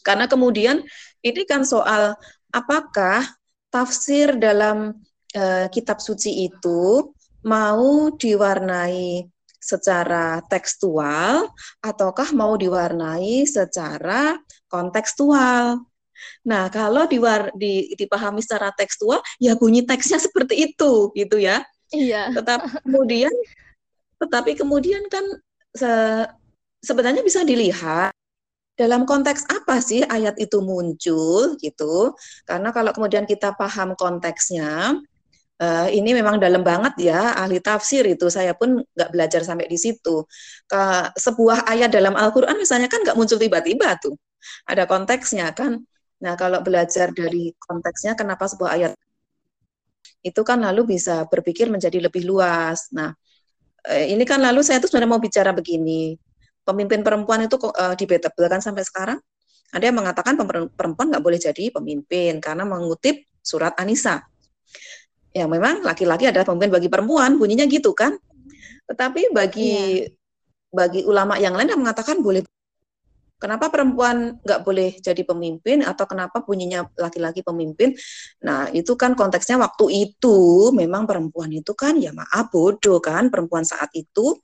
[0.05, 0.85] karena kemudian
[1.25, 2.17] ini kan soal
[2.53, 3.25] apakah
[3.71, 5.01] tafsir dalam
[5.37, 9.29] uh, kitab suci itu mau diwarnai
[9.61, 11.53] secara tekstual
[11.85, 14.41] ataukah mau diwarnai secara
[14.73, 15.85] kontekstual.
[16.45, 21.65] Nah, kalau diwar, di, dipahami secara tekstual, ya bunyi teksnya seperti itu, gitu ya.
[21.91, 22.31] Iya.
[22.35, 23.35] Tetapi kemudian,
[24.23, 25.25] tetapi kemudian kan
[25.75, 25.91] se,
[26.83, 28.15] sebenarnya bisa dilihat
[28.79, 32.15] dalam konteks apa sih ayat itu muncul, gitu.
[32.49, 34.97] Karena kalau kemudian kita paham konteksnya,
[35.61, 39.77] uh, ini memang dalam banget ya ahli tafsir itu saya pun nggak belajar sampai di
[39.77, 40.25] situ
[40.67, 40.83] ke
[41.15, 44.17] sebuah ayat dalam Al-Quran misalnya kan nggak muncul tiba-tiba tuh
[44.67, 45.85] ada konteksnya kan
[46.21, 48.93] nah kalau belajar dari konteksnya kenapa sebuah ayat
[50.21, 53.13] itu kan lalu bisa berpikir menjadi lebih luas nah
[53.89, 56.17] eh, ini kan lalu saya tuh sebenarnya mau bicara begini
[56.65, 59.19] pemimpin perempuan itu uh, debatable kan sampai sekarang
[59.71, 60.35] ada yang mengatakan
[60.75, 64.31] perempuan nggak boleh jadi pemimpin karena mengutip surat Anisa
[65.31, 68.19] ya memang laki-laki adalah pemimpin bagi perempuan, bunyinya gitu kan.
[68.91, 70.11] Tetapi bagi yeah.
[70.71, 72.43] bagi ulama yang lain yang mengatakan boleh
[73.41, 77.97] Kenapa perempuan nggak boleh jadi pemimpin atau kenapa bunyinya laki-laki pemimpin?
[78.45, 83.65] Nah, itu kan konteksnya waktu itu memang perempuan itu kan ya maaf bodoh kan perempuan
[83.65, 84.37] saat itu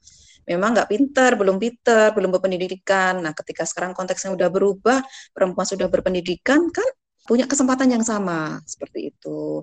[0.49, 3.21] memang nggak pinter, belum pinter, belum berpendidikan.
[3.21, 5.05] Nah, ketika sekarang konteksnya udah berubah,
[5.37, 6.89] perempuan sudah berpendidikan kan
[7.27, 9.61] punya kesempatan yang sama seperti itu.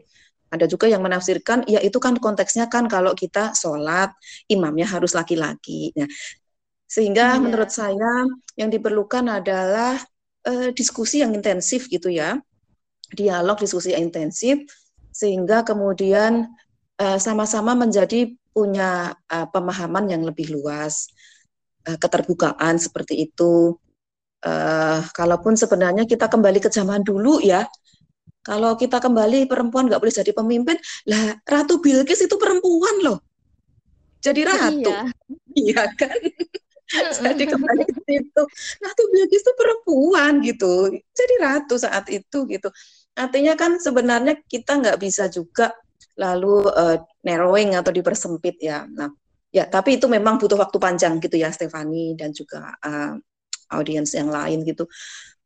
[0.54, 4.14] Ada juga yang menafsirkan, ya itu kan konteksnya kan kalau kita sholat,
[4.46, 5.90] imamnya harus laki-laki.
[5.98, 6.06] Nah,
[6.94, 7.42] sehingga iya.
[7.42, 9.98] menurut saya yang diperlukan adalah
[10.46, 12.38] uh, diskusi yang intensif gitu ya,
[13.18, 14.62] dialog diskusi yang intensif,
[15.10, 16.54] sehingga kemudian
[17.04, 21.10] sama sama-sama menjadi punya uh, pemahaman yang lebih luas,
[21.90, 23.76] uh, keterbukaan seperti itu.
[24.44, 27.66] Uh, kalaupun sebenarnya kita kembali ke zaman dulu ya,
[28.46, 30.78] kalau kita kembali perempuan nggak boleh jadi pemimpin,
[31.10, 33.20] lah Ratu Bilqis itu perempuan loh.
[34.24, 34.80] Jadi ratu.
[34.80, 35.00] Iya,
[35.58, 36.20] iya kan?
[37.26, 38.44] jadi kembali ke situ.
[38.80, 40.92] Ratu Bilqis itu perempuan gitu.
[40.92, 42.70] Jadi ratu saat itu gitu.
[43.14, 45.72] Artinya kan sebenarnya kita nggak bisa juga
[46.18, 48.86] lalu uh, narrowing atau dipersempit ya.
[48.86, 49.10] Nah,
[49.50, 53.18] ya tapi itu memang butuh waktu panjang gitu ya Stefani dan juga uh,
[53.74, 54.86] audiens yang lain gitu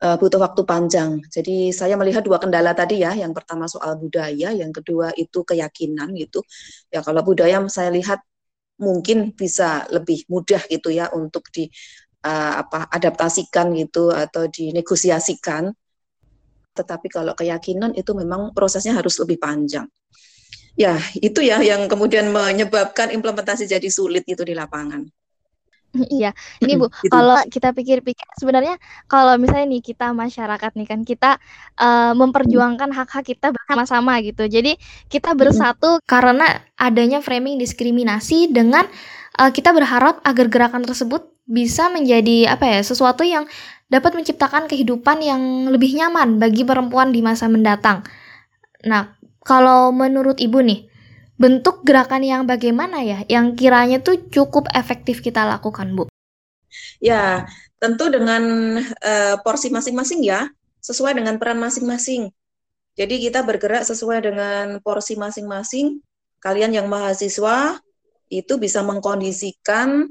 [0.04, 1.22] uh, butuh waktu panjang.
[1.30, 6.14] Jadi saya melihat dua kendala tadi ya, yang pertama soal budaya, yang kedua itu keyakinan
[6.18, 6.44] gitu.
[6.94, 8.22] Ya kalau budaya saya lihat
[8.78, 11.70] mungkin bisa lebih mudah gitu ya untuk di
[12.26, 15.74] uh, apa adaptasikan gitu atau dinegosiasikan.
[16.78, 19.90] Tetapi kalau keyakinan itu memang prosesnya harus lebih panjang.
[20.78, 25.10] Ya, itu ya yang kemudian menyebabkan implementasi jadi sulit itu di lapangan.
[26.18, 26.32] Iya,
[26.64, 27.12] ini Bu, gitu.
[27.12, 28.76] kalau kita pikir-pikir sebenarnya
[29.08, 31.42] kalau misalnya nih kita masyarakat nih kan kita
[31.80, 34.46] uh, memperjuangkan hak-hak kita bersama-sama gitu.
[34.46, 34.76] Jadi
[35.08, 38.86] kita bersatu karena adanya framing diskriminasi dengan
[39.40, 43.48] uh, kita berharap agar gerakan tersebut bisa menjadi apa ya sesuatu yang
[43.88, 48.04] dapat menciptakan kehidupan yang lebih nyaman bagi perempuan di masa mendatang.
[48.84, 49.16] Nah,
[49.48, 50.92] kalau menurut Ibu nih,
[51.38, 56.10] bentuk gerakan yang bagaimana ya yang kiranya tuh cukup efektif kita lakukan, Bu?
[56.98, 57.46] Ya,
[57.78, 58.44] tentu dengan
[58.82, 60.50] uh, porsi masing-masing ya,
[60.82, 62.34] sesuai dengan peran masing-masing.
[62.98, 66.02] Jadi kita bergerak sesuai dengan porsi masing-masing.
[66.42, 67.78] Kalian yang mahasiswa
[68.34, 70.10] itu bisa mengkondisikan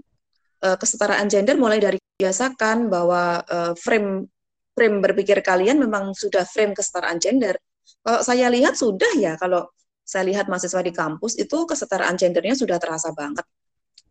[0.62, 4.31] uh, kesetaraan gender mulai dari biasakan bahwa uh, frame
[4.73, 7.59] frame berpikir kalian memang sudah frame kesetaraan gender.
[8.07, 9.67] Kalau saya lihat sudah ya kalau
[10.07, 13.42] saya lihat mahasiswa di kampus itu kesetaraan gendernya sudah terasa banget.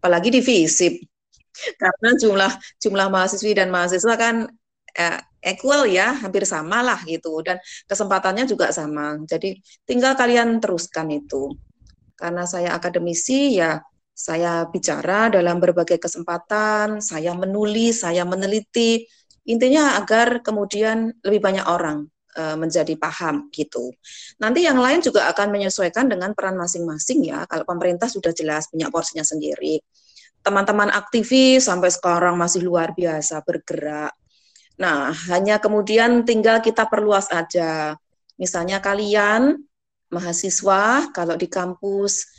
[0.03, 0.99] Apalagi di FISIP.
[1.81, 2.51] Karena jumlah
[2.83, 4.43] jumlah mahasiswi dan mahasiswa kan
[4.91, 9.15] eh, equal ya, hampir sama lah gitu dan kesempatannya juga sama.
[9.23, 9.55] Jadi
[9.87, 11.55] tinggal kalian teruskan itu.
[12.19, 13.79] Karena saya akademisi ya
[14.15, 19.07] saya bicara dalam berbagai kesempatan, saya menulis, saya meneliti.
[19.47, 23.95] Intinya agar kemudian lebih banyak orang menjadi paham gitu.
[24.43, 27.47] Nanti yang lain juga akan menyesuaikan dengan peran masing-masing ya.
[27.47, 29.79] Kalau pemerintah sudah jelas punya porsinya sendiri.
[30.43, 34.13] Teman-teman aktivis sampai sekarang masih luar biasa bergerak.
[34.75, 37.95] Nah, hanya kemudian tinggal kita perluas aja.
[38.35, 39.63] Misalnya kalian
[40.11, 42.34] mahasiswa kalau di kampus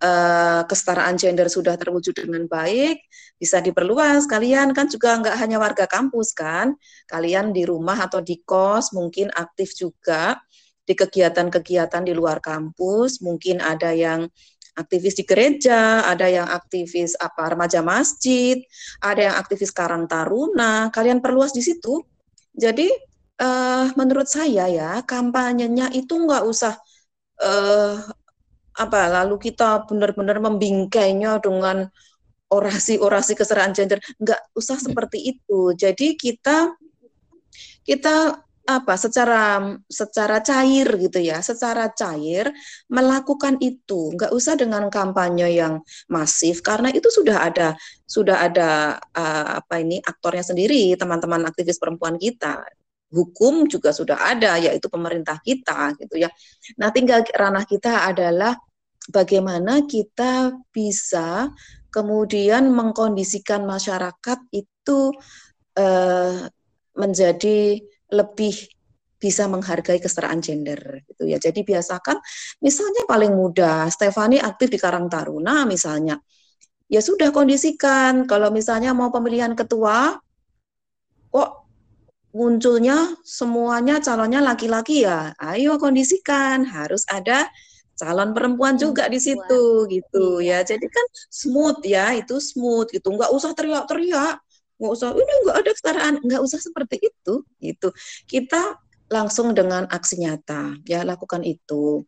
[0.00, 3.04] uh, kesetaraan gender sudah terwujud dengan baik,
[3.40, 4.28] bisa diperluas.
[4.28, 6.76] Kalian kan juga nggak hanya warga kampus kan,
[7.08, 10.40] kalian di rumah atau di kos mungkin aktif juga
[10.86, 13.20] di kegiatan-kegiatan di luar kampus.
[13.24, 14.28] Mungkin ada yang
[14.76, 18.60] aktivis di gereja, ada yang aktivis apa remaja masjid,
[19.00, 20.92] ada yang aktivis Karang Taruna.
[20.92, 22.04] Kalian perluas di situ.
[22.56, 22.88] Jadi
[23.40, 26.76] uh, menurut saya ya kampanyenya itu nggak usah
[27.40, 28.00] uh,
[28.76, 31.88] apa lalu kita benar-benar membingkainya dengan
[32.52, 33.98] orasi-orasi kesetaraan gender?
[34.20, 35.72] Nggak usah seperti itu.
[35.74, 36.76] Jadi kita
[37.86, 42.50] kita apa secara secara cair gitu ya secara cair
[42.90, 44.12] melakukan itu.
[44.14, 50.02] Nggak usah dengan kampanye yang masif karena itu sudah ada sudah ada uh, apa ini
[50.02, 52.66] aktornya sendiri teman-teman aktivis perempuan kita
[53.16, 56.28] hukum juga sudah ada yaitu pemerintah kita gitu ya
[56.76, 58.52] nah tinggal ranah kita adalah
[59.08, 61.48] bagaimana kita bisa
[61.88, 65.16] kemudian mengkondisikan masyarakat itu
[65.80, 66.44] uh,
[66.92, 67.80] menjadi
[68.12, 68.56] lebih
[69.16, 71.40] bisa menghargai kesetaraan gender gitu ya.
[71.40, 72.20] Jadi biasakan
[72.60, 76.20] misalnya paling mudah Stefani aktif di Karang Taruna misalnya.
[76.86, 80.20] Ya sudah kondisikan kalau misalnya mau pemilihan ketua
[81.32, 81.65] kok
[82.36, 85.32] munculnya semuanya calonnya laki-laki ya.
[85.40, 87.48] Ayo kondisikan harus ada
[87.96, 90.60] calon perempuan juga di situ gitu iya.
[90.60, 90.76] ya.
[90.76, 93.08] Jadi kan smooth ya, itu smooth gitu.
[93.16, 94.36] Nggak usah teriak-teriak
[94.76, 97.88] nggak usah ini nggak ada kesetaraan nggak usah seperti itu itu
[98.28, 98.76] kita
[99.08, 102.04] langsung dengan aksi nyata ya lakukan itu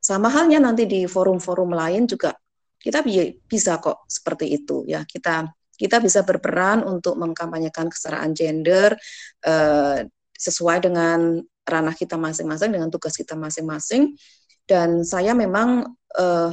[0.00, 2.32] sama halnya nanti di forum-forum lain juga
[2.80, 3.04] kita
[3.44, 8.98] bisa kok seperti itu ya kita kita bisa berperan untuk mengkampanyekan kesetaraan gender
[9.46, 14.18] eh, sesuai dengan ranah kita masing-masing dengan tugas kita masing-masing
[14.66, 15.86] dan saya memang
[16.18, 16.52] eh,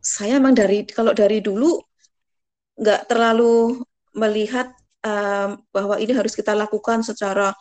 [0.00, 1.76] saya memang dari kalau dari dulu
[2.80, 3.84] nggak terlalu
[4.16, 4.72] melihat
[5.04, 7.52] um, bahwa ini harus kita lakukan secara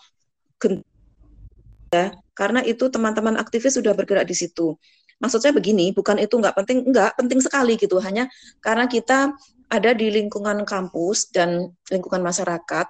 [1.92, 4.80] ya karena itu teman-teman aktivis sudah bergerak di situ.
[5.20, 8.00] Maksud saya begini, bukan itu nggak penting, nggak penting sekali gitu.
[8.00, 8.32] Hanya
[8.63, 9.36] karena kita
[9.69, 12.88] ada di lingkungan kampus dan lingkungan masyarakat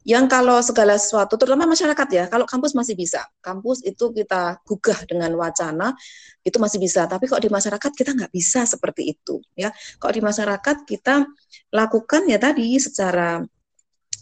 [0.00, 4.96] yang kalau segala sesuatu, terutama masyarakat ya, kalau kampus masih bisa, kampus itu kita gugah
[5.04, 5.92] dengan wacana,
[6.40, 7.04] itu masih bisa.
[7.04, 9.68] Tapi kok di masyarakat kita nggak bisa seperti itu, ya.
[10.00, 11.28] Kok di masyarakat kita
[11.76, 13.44] lakukan ya tadi secara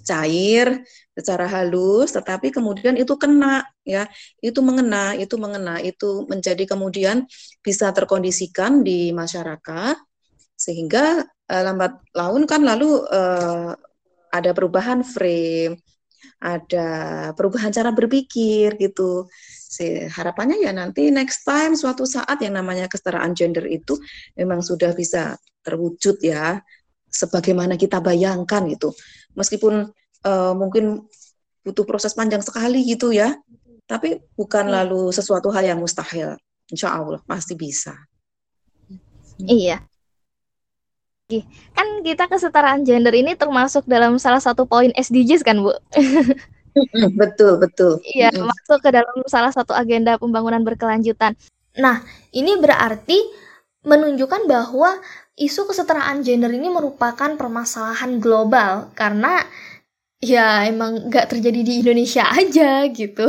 [0.02, 0.82] cair,
[1.14, 4.10] secara halus, tetapi kemudian itu kena, ya,
[4.42, 7.22] itu mengena, itu mengena, itu menjadi kemudian
[7.62, 9.94] bisa terkondisikan di masyarakat,
[10.58, 13.72] sehingga uh, lambat laun kan lalu uh,
[14.28, 15.80] ada perubahan frame,
[16.38, 16.88] ada
[17.32, 19.26] perubahan cara berpikir gitu.
[19.68, 24.00] Si, harapannya ya nanti next time suatu saat yang namanya kesetaraan gender itu
[24.36, 26.60] memang sudah bisa terwujud ya
[27.08, 28.92] sebagaimana kita bayangkan gitu.
[29.36, 29.88] Meskipun
[30.24, 31.08] uh, mungkin
[31.64, 33.36] butuh proses panjang sekali gitu ya.
[33.88, 34.84] Tapi bukan iya.
[34.84, 36.36] lalu sesuatu hal yang mustahil.
[36.68, 37.96] Insya Allah pasti bisa.
[39.40, 39.80] Iya,
[41.76, 45.76] Kan kita kesetaraan gender ini termasuk dalam salah satu poin SDGs kan, Bu?
[47.20, 48.00] betul, betul.
[48.16, 51.36] Iya, masuk ke dalam salah satu agenda pembangunan berkelanjutan.
[51.76, 52.00] Nah,
[52.32, 53.20] ini berarti
[53.84, 55.04] menunjukkan bahwa
[55.36, 59.44] isu kesetaraan gender ini merupakan permasalahan global karena
[60.24, 63.28] ya emang nggak terjadi di Indonesia aja gitu.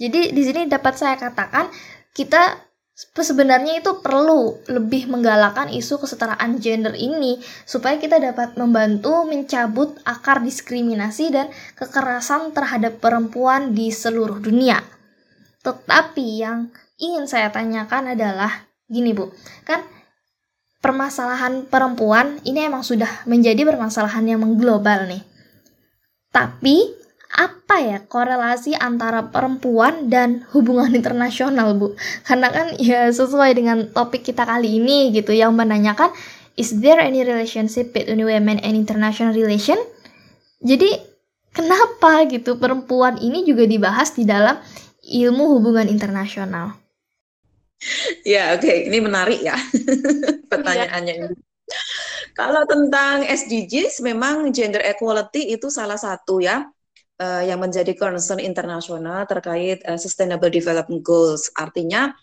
[0.00, 1.68] Jadi di sini dapat saya katakan
[2.16, 2.67] kita
[2.98, 10.42] sebenarnya itu perlu lebih menggalakkan isu kesetaraan gender ini supaya kita dapat membantu mencabut akar
[10.42, 11.46] diskriminasi dan
[11.78, 14.82] kekerasan terhadap perempuan di seluruh dunia.
[15.62, 19.30] Tetapi yang ingin saya tanyakan adalah gini Bu,
[19.62, 19.86] kan
[20.82, 25.22] permasalahan perempuan ini emang sudah menjadi permasalahan yang mengglobal nih.
[26.34, 26.97] Tapi
[27.28, 31.92] apa ya korelasi antara perempuan dan hubungan internasional bu?
[32.24, 36.08] Karena kan ya sesuai dengan topik kita kali ini gitu yang menanyakan
[36.56, 39.76] is there any relationship between women and international relation?
[40.64, 40.88] Jadi
[41.52, 44.56] kenapa gitu perempuan ini juga dibahas di dalam
[45.04, 46.80] ilmu hubungan internasional?
[48.26, 48.90] Ya oke okay.
[48.90, 49.54] ini menarik ya
[50.50, 51.36] pertanyaannya ini.
[52.32, 56.64] Kalau tentang SDGs memang gender equality itu salah satu ya
[57.18, 61.50] uh, yang menjadi concern internasional terkait uh, Sustainable Development Goals.
[61.58, 62.14] Artinya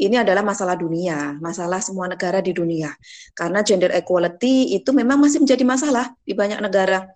[0.00, 2.92] ini adalah masalah dunia, masalah semua negara di dunia.
[3.36, 7.06] Karena gender equality itu memang masih menjadi masalah di banyak negara.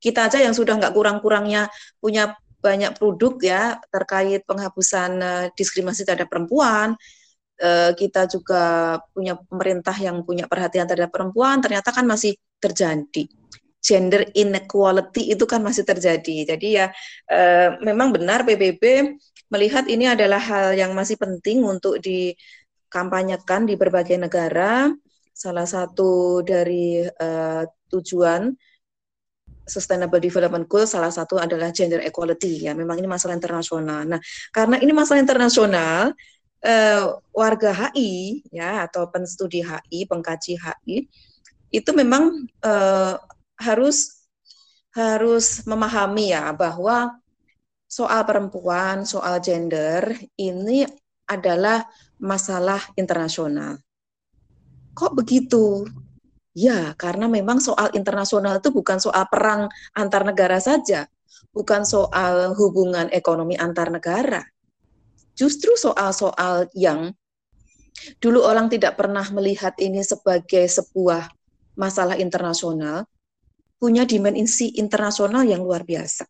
[0.00, 1.68] Kita aja yang sudah nggak kurang-kurangnya
[2.00, 6.96] punya banyak produk ya terkait penghapusan uh, diskriminasi terhadap perempuan.
[7.60, 13.28] Uh, kita juga punya pemerintah yang punya perhatian terhadap perempuan, ternyata kan masih terjadi
[13.80, 16.54] gender inequality itu kan masih terjadi.
[16.54, 16.92] Jadi ya
[17.26, 17.40] e,
[17.80, 19.16] memang benar PBB
[19.50, 24.92] melihat ini adalah hal yang masih penting untuk dikampanyekan di berbagai negara.
[25.32, 27.28] Salah satu dari e,
[27.88, 28.52] tujuan
[29.70, 32.74] Sustainable Development Goal salah satu adalah gender equality ya.
[32.74, 34.02] Memang ini masalah internasional.
[34.02, 34.20] Nah,
[34.50, 36.10] karena ini masalah internasional,
[36.64, 37.02] uh,
[37.32, 41.06] warga HI ya atau penstudi HI, pengkaji HI
[41.70, 42.50] itu memang
[43.60, 44.26] harus
[44.90, 47.14] harus memahami ya bahwa
[47.86, 50.86] soal perempuan, soal gender ini
[51.30, 51.86] adalah
[52.18, 53.78] masalah internasional.
[54.94, 55.86] Kok begitu?
[56.50, 61.06] Ya, karena memang soal internasional itu bukan soal perang antar negara saja,
[61.54, 64.42] bukan soal hubungan ekonomi antar negara.
[65.38, 67.14] Justru soal-soal yang
[68.18, 71.30] dulu orang tidak pernah melihat ini sebagai sebuah
[71.78, 73.06] masalah internasional,
[73.80, 76.28] punya dimensi internasional yang luar biasa.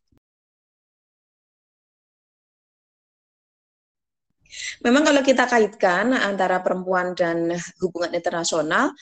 [4.87, 8.95] Memang kalau kita kaitkan antara perempuan dan hubungan internasional,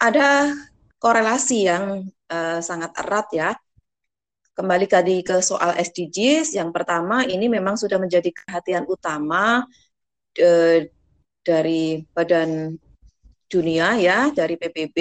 [0.00, 0.48] ada
[0.96, 3.50] korelasi yang uh, sangat erat ya.
[4.56, 9.64] Kembali tadi ke soal SDGs, yang pertama ini memang sudah menjadi perhatian utama
[10.40, 10.78] uh,
[11.40, 12.76] dari Badan
[13.48, 14.98] Dunia ya, dari PBB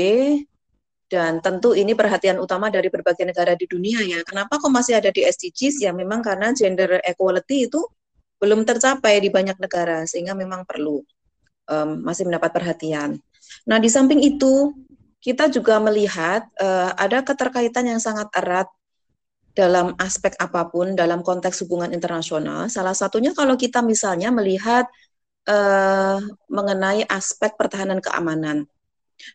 [1.09, 4.21] dan tentu ini perhatian utama dari berbagai negara di dunia ya.
[4.21, 5.81] Kenapa kok masih ada di SDGs?
[5.81, 7.81] Ya memang karena gender equality itu
[8.37, 11.01] belum tercapai di banyak negara sehingga memang perlu
[11.65, 13.17] um, masih mendapat perhatian.
[13.65, 14.71] Nah, di samping itu
[15.19, 18.69] kita juga melihat uh, ada keterkaitan yang sangat erat
[19.57, 22.71] dalam aspek apa pun dalam konteks hubungan internasional.
[22.71, 24.87] Salah satunya kalau kita misalnya melihat
[25.49, 28.69] uh, mengenai aspek pertahanan keamanan.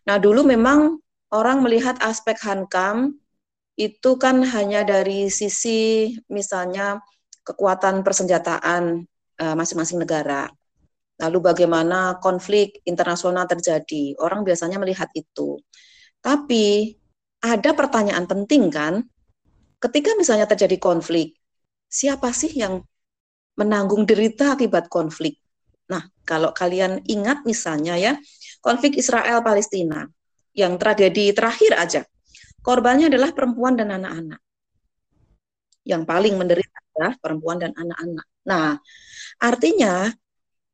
[0.07, 0.97] Nah, dulu memang
[1.33, 3.17] orang melihat aspek Hankam
[3.75, 7.03] itu kan hanya dari sisi misalnya
[7.45, 9.03] kekuatan persenjataan
[9.37, 10.43] eh, masing-masing uh, negara.
[11.15, 14.19] Lalu bagaimana konflik internasional terjadi?
[14.19, 15.59] Orang biasanya melihat itu.
[16.19, 16.95] Tapi
[17.39, 18.99] ada pertanyaan penting kan?
[19.79, 21.39] Ketika misalnya terjadi konflik,
[21.87, 22.83] siapa sih yang
[23.55, 25.39] menanggung derita akibat konflik?
[25.87, 28.17] Nah, kalau kalian ingat misalnya ya,
[28.59, 30.09] konflik Israel Palestina
[30.55, 32.01] yang tragedi terakhir aja,
[32.63, 34.39] korbannya adalah perempuan dan anak-anak.
[35.85, 38.25] Yang paling menderita adalah perempuan dan anak-anak.
[38.47, 38.79] Nah,
[39.37, 40.09] artinya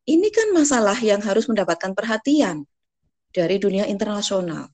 [0.07, 2.63] ini kan masalah yang harus mendapatkan perhatian
[3.33, 4.71] dari dunia internasional.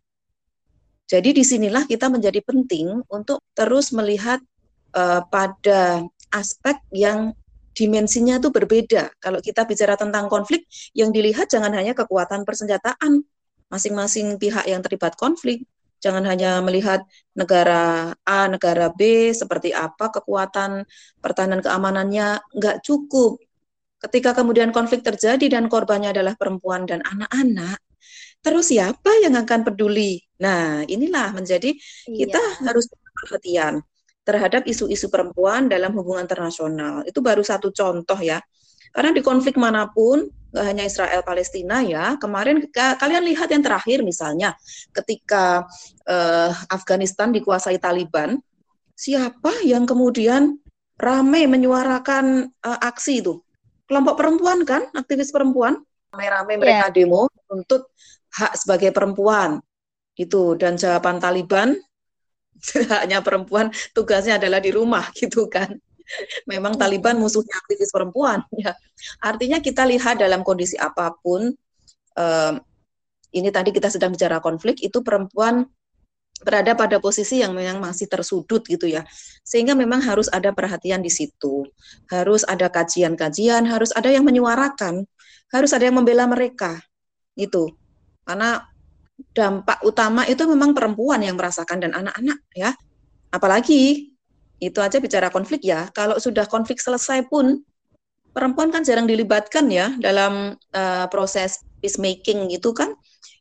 [1.07, 4.43] Jadi di sinilah kita menjadi penting untuk terus melihat
[4.91, 6.03] uh, pada
[6.35, 7.31] aspek yang
[7.71, 9.15] dimensinya itu berbeda.
[9.21, 13.23] Kalau kita bicara tentang konflik, yang dilihat jangan hanya kekuatan persenjataan
[13.67, 17.01] masing-masing pihak yang terlibat konflik, Jangan hanya melihat
[17.33, 20.85] negara A, negara B seperti apa kekuatan
[21.17, 23.41] pertahanan keamanannya nggak cukup.
[23.97, 27.81] Ketika kemudian konflik terjadi dan korbannya adalah perempuan dan anak-anak,
[28.45, 30.21] terus siapa yang akan peduli?
[30.37, 32.13] Nah, inilah menjadi iya.
[32.13, 33.81] kita harus perhatian
[34.21, 37.01] terhadap isu-isu perempuan dalam hubungan internasional.
[37.09, 38.37] Itu baru satu contoh ya.
[38.93, 42.15] Karena di konflik mana pun nggak hanya Israel Palestina ya.
[42.19, 44.55] Kemarin kalian lihat yang terakhir misalnya
[44.95, 45.67] ketika
[46.07, 48.39] uh, Afghanistan dikuasai Taliban,
[48.95, 50.57] siapa yang kemudian
[50.97, 53.43] ramai menyuarakan uh, aksi itu?
[53.87, 55.79] Kelompok perempuan kan, aktivis perempuan,
[56.11, 56.95] ramai-ramai mereka yeah.
[56.95, 57.95] demo untuk
[58.35, 59.63] hak sebagai perempuan.
[60.17, 61.77] Itu dan jawaban Taliban
[62.91, 65.77] haknya perempuan tugasnya adalah di rumah gitu kan
[66.49, 66.75] memang.
[66.77, 68.75] Taliban musuhnya aktivis perempuan ya.
[69.23, 71.51] Artinya kita lihat dalam kondisi apa pun
[72.17, 72.53] um,
[73.35, 75.67] ini tadi kita sedang bicara konflik itu perempuan
[76.37, 79.03] berada pada posisi yang memang masih tersudut gitu ya.
[79.41, 81.65] Sehingga memang harus ada perhatian di situ.
[82.09, 85.05] Harus ada kajian-kajian, harus ada yang menyuarakan,
[85.49, 86.77] harus ada yang membela mereka.
[87.33, 87.73] Itu.
[88.21, 88.61] Karena
[89.33, 92.71] dampak utama itu memang perempuan yang merasakan dan anak-anak ya.
[93.33, 94.13] Apalagi
[94.57, 95.89] itu aja bicara konflik ya.
[95.93, 97.61] Kalau sudah konflik selesai pun
[98.33, 102.93] perempuan kan jarang dilibatkan ya dalam uh, proses peacemaking itu kan.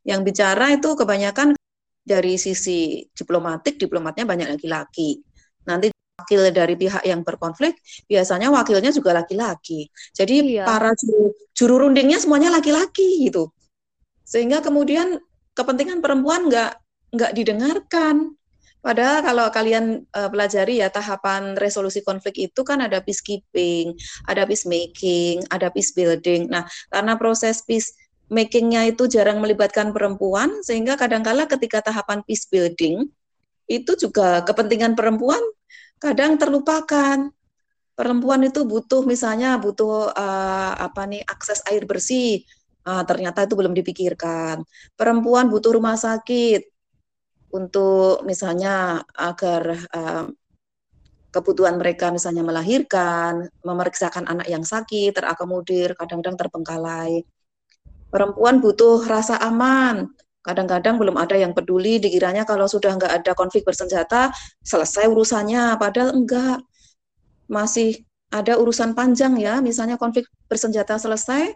[0.07, 1.59] Yang bicara itu kebanyakan
[2.07, 5.19] dari sisi diplomatik, diplomatnya banyak laki-laki.
[5.67, 9.91] Nanti wakil dari pihak yang berkonflik biasanya wakilnya juga laki-laki.
[10.15, 10.65] Jadi iya.
[10.65, 13.51] para juru, juru rundingnya semuanya laki-laki gitu.
[14.23, 15.19] Sehingga kemudian
[15.59, 16.79] kepentingan perempuan nggak
[17.13, 18.36] nggak didengarkan.
[18.87, 23.99] Padahal kalau kalian uh, pelajari ya tahapan resolusi konflik itu kan ada peacekeeping,
[24.31, 26.47] ada peacemaking, ada peace building.
[26.47, 26.63] Nah,
[26.95, 27.99] karena proses peace
[28.31, 33.11] makingnya itu jarang melibatkan perempuan, sehingga kadangkala ketika tahapan peace building
[33.67, 35.43] itu juga kepentingan perempuan
[35.99, 37.35] kadang terlupakan.
[37.97, 42.45] Perempuan itu butuh misalnya butuh uh, apa nih akses air bersih,
[42.87, 44.63] uh, ternyata itu belum dipikirkan.
[44.95, 46.76] Perempuan butuh rumah sakit,
[47.53, 49.63] untuk misalnya agar
[49.95, 50.27] uh,
[51.31, 57.23] kebutuhan mereka misalnya melahirkan, memeriksakan anak yang sakit, terakomodir, kadang-kadang terbengkalai.
[58.09, 60.09] Perempuan butuh rasa aman.
[60.41, 64.31] Kadang-kadang belum ada yang peduli, dikiranya kalau sudah nggak ada konflik bersenjata,
[64.63, 65.77] selesai urusannya.
[65.77, 66.63] Padahal enggak.
[67.51, 71.55] Masih ada urusan panjang ya, misalnya konflik bersenjata selesai,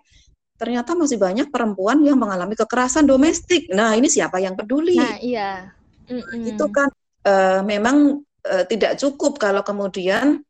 [0.55, 3.67] ternyata masih banyak perempuan yang mengalami kekerasan domestik.
[3.73, 4.99] Nah, ini siapa yang peduli?
[4.99, 5.80] Nah, iya.
[6.11, 6.51] Mm -mm.
[6.51, 6.91] Itu kan
[7.25, 10.43] uh, memang uh, tidak cukup kalau kemudian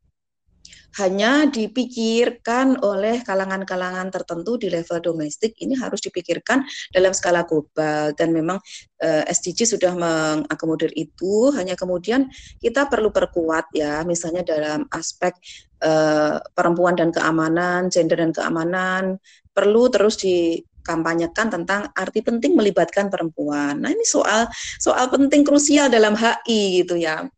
[0.99, 5.55] hanya dipikirkan oleh kalangan-kalangan tertentu di level domestik.
[5.55, 8.11] Ini harus dipikirkan dalam skala global.
[8.19, 8.59] Dan memang
[8.99, 11.55] eh, SDG sudah mengakomodir itu.
[11.55, 12.27] Hanya kemudian
[12.59, 15.37] kita perlu perkuat ya misalnya dalam aspek
[15.85, 19.23] uh, perempuan dan keamanan gender dan keamanan.
[19.55, 23.81] Perlu terus di kampanyekan tentang arti penting melibatkan perempuan.
[23.81, 24.49] Nah ini soal
[24.81, 27.29] soal penting krusial dalam HI gitu ya.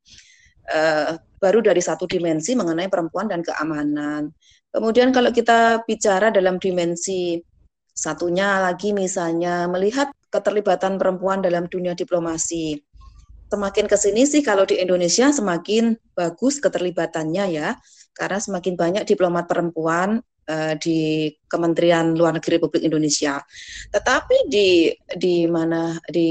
[0.71, 4.31] Uh, baru dari satu dimensi mengenai perempuan dan keamanan.
[4.71, 7.43] Kemudian kalau kita bicara dalam dimensi
[7.93, 12.81] satunya lagi misalnya melihat keterlibatan perempuan dalam dunia diplomasi.
[13.53, 17.77] Semakin ke sini sih kalau di Indonesia semakin bagus keterlibatannya ya,
[18.17, 23.39] karena semakin banyak diplomat perempuan uh, di Kementerian Luar Negeri Republik Indonesia.
[23.93, 26.31] Tetapi di di mana di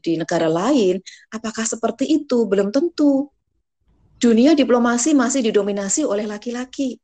[0.00, 1.00] di negara lain
[1.32, 2.44] apakah seperti itu?
[2.48, 3.30] Belum tentu
[4.16, 6.96] dunia diplomasi masih didominasi oleh laki-laki.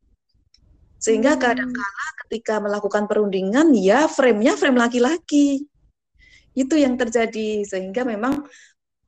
[1.02, 1.42] Sehingga hmm.
[1.42, 5.66] kadang-kala ketika melakukan perundingan ya frame-nya frame laki-laki.
[6.52, 8.44] Itu yang terjadi sehingga memang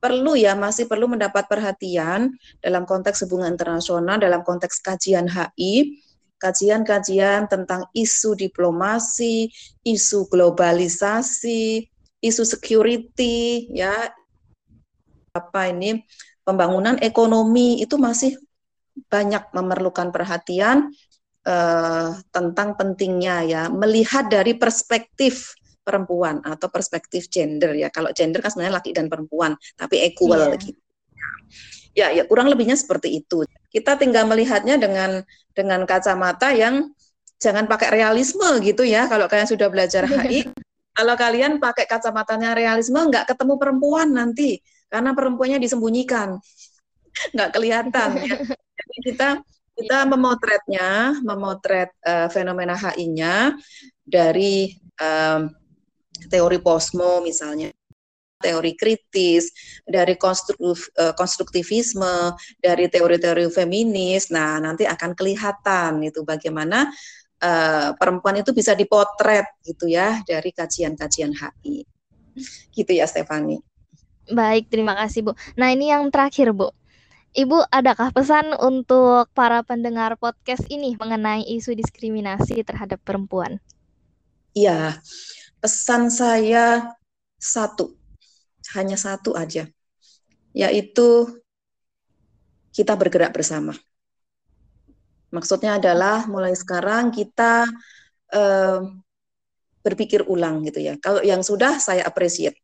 [0.01, 2.29] perlu ya masih perlu mendapat perhatian
[2.61, 5.97] dalam konteks hubungan internasional dalam konteks kajian HI
[6.39, 9.49] kajian-kajian tentang isu diplomasi,
[9.83, 11.87] isu globalisasi,
[12.21, 14.09] isu security ya
[15.35, 16.01] apa ini
[16.47, 18.39] pembangunan ekonomi itu masih
[19.11, 20.89] banyak memerlukan perhatian
[21.43, 25.53] uh, tentang pentingnya ya melihat dari perspektif
[25.85, 27.93] perempuan atau perspektif gender ya.
[27.93, 30.57] Kalau gender kan sebenarnya laki dan perempuan, tapi equal yeah.
[30.57, 30.81] gitu.
[31.95, 33.47] Ya, ya kurang lebihnya seperti itu.
[33.71, 35.23] Kita tinggal melihatnya dengan
[35.55, 36.91] dengan kacamata yang
[37.39, 39.07] jangan pakai realisme gitu ya.
[39.07, 40.51] Kalau kalian sudah belajar HI,
[40.91, 44.59] kalau kalian pakai kacamatanya realisme nggak ketemu perempuan nanti
[44.91, 46.35] karena perempuannya disembunyikan,
[47.35, 48.09] nggak kelihatan.
[48.19, 48.37] Ya.
[48.75, 49.29] Jadi kita
[49.75, 53.59] kita memotretnya, memotret uh, fenomena HI-nya
[54.07, 55.51] dari um,
[56.31, 57.75] teori posmo misalnya,
[58.45, 59.49] teori kritis,
[59.81, 64.29] dari konstruktif, uh, konstruktivisme, dari teori-teori feminis.
[64.29, 66.93] Nah, nanti akan kelihatan itu bagaimana
[67.41, 71.81] uh, perempuan itu bisa dipotret gitu ya dari kajian-kajian HI.
[72.69, 73.57] Gitu ya, Stefani.
[74.25, 75.31] Baik, terima kasih Bu.
[75.53, 76.73] Nah ini yang terakhir Bu.
[77.35, 83.59] Ibu, adakah pesan untuk para pendengar podcast ini mengenai isu diskriminasi terhadap perempuan?
[84.55, 85.03] Iya,
[85.59, 86.95] pesan saya
[87.35, 87.91] satu,
[88.73, 89.69] hanya satu aja,
[90.55, 91.07] yaitu
[92.73, 93.77] kita bergerak bersama.
[95.29, 97.67] Maksudnya adalah mulai sekarang kita
[98.33, 98.79] eh,
[99.85, 100.97] berpikir ulang gitu ya.
[100.97, 102.57] Kalau yang sudah saya appreciate,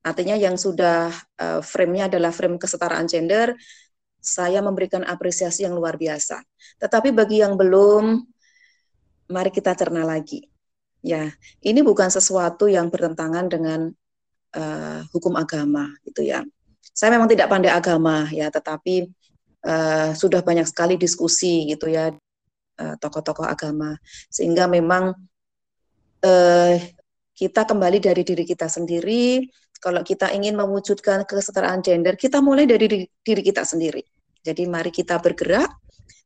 [0.00, 3.52] Artinya yang sudah uh, frame-nya adalah frame kesetaraan gender,
[4.20, 6.40] saya memberikan apresiasi yang luar biasa.
[6.80, 8.24] Tetapi bagi yang belum,
[9.28, 10.48] mari kita cerna lagi.
[11.04, 11.32] Ya,
[11.64, 13.92] ini bukan sesuatu yang bertentangan dengan
[14.56, 16.44] uh, hukum agama, gitu ya.
[16.92, 19.08] Saya memang tidak pandai agama, ya, tetapi
[19.64, 22.12] uh, sudah banyak sekali diskusi, gitu ya,
[22.76, 23.96] tokoh-tokoh uh, agama,
[24.28, 25.16] sehingga memang
[26.24, 26.74] uh,
[27.32, 29.48] kita kembali dari diri kita sendiri,
[29.80, 34.04] kalau kita ingin mewujudkan kesetaraan gender, kita mulai dari diri kita sendiri.
[34.44, 35.79] Jadi mari kita bergerak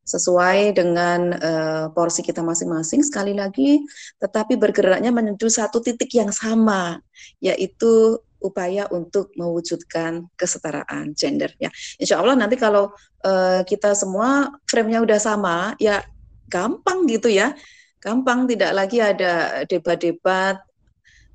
[0.04, 3.80] sesuai dengan uh, porsi kita masing-masing sekali lagi,
[4.20, 7.00] tetapi bergeraknya menuju satu titik yang sama,
[7.40, 11.48] yaitu upaya untuk mewujudkan kesetaraan gender.
[11.56, 12.92] Ya, insya Allah nanti kalau
[13.24, 16.04] uh, kita semua frame-nya udah sama, ya
[16.52, 17.56] gampang gitu ya,
[18.04, 20.60] gampang tidak lagi ada debat-debat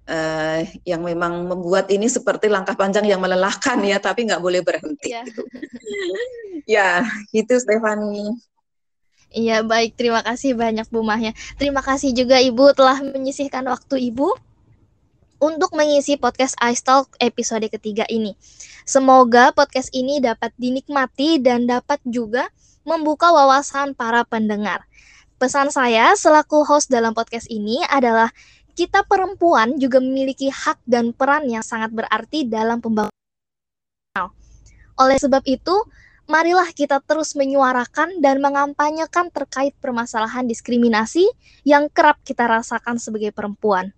[0.05, 5.09] uh, yang memang membuat ini seperti langkah panjang yang melelahkan ya, tapi nggak boleh berhenti.
[5.09, 5.25] Yeah.
[5.25, 5.41] Gitu.
[6.69, 6.89] ya,
[7.33, 8.48] itu Stefani.
[9.29, 9.93] Iya, baik.
[9.93, 11.37] Terima kasih banyak Bu Mahya.
[11.61, 14.33] Terima kasih juga Ibu telah menyisihkan waktu Ibu
[15.39, 18.33] untuk mengisi podcast iStalk episode ketiga ini.
[18.89, 22.49] Semoga podcast ini dapat dinikmati dan dapat juga
[22.83, 24.89] membuka wawasan para pendengar.
[25.37, 28.33] Pesan saya selaku host dalam podcast ini adalah
[28.73, 33.13] kita perempuan juga memiliki hak dan peran yang sangat berarti dalam pembangunan.
[34.99, 35.75] Oleh sebab itu,
[36.29, 41.25] marilah kita terus menyuarakan dan mengampanyekan terkait permasalahan diskriminasi
[41.65, 43.97] yang kerap kita rasakan sebagai perempuan.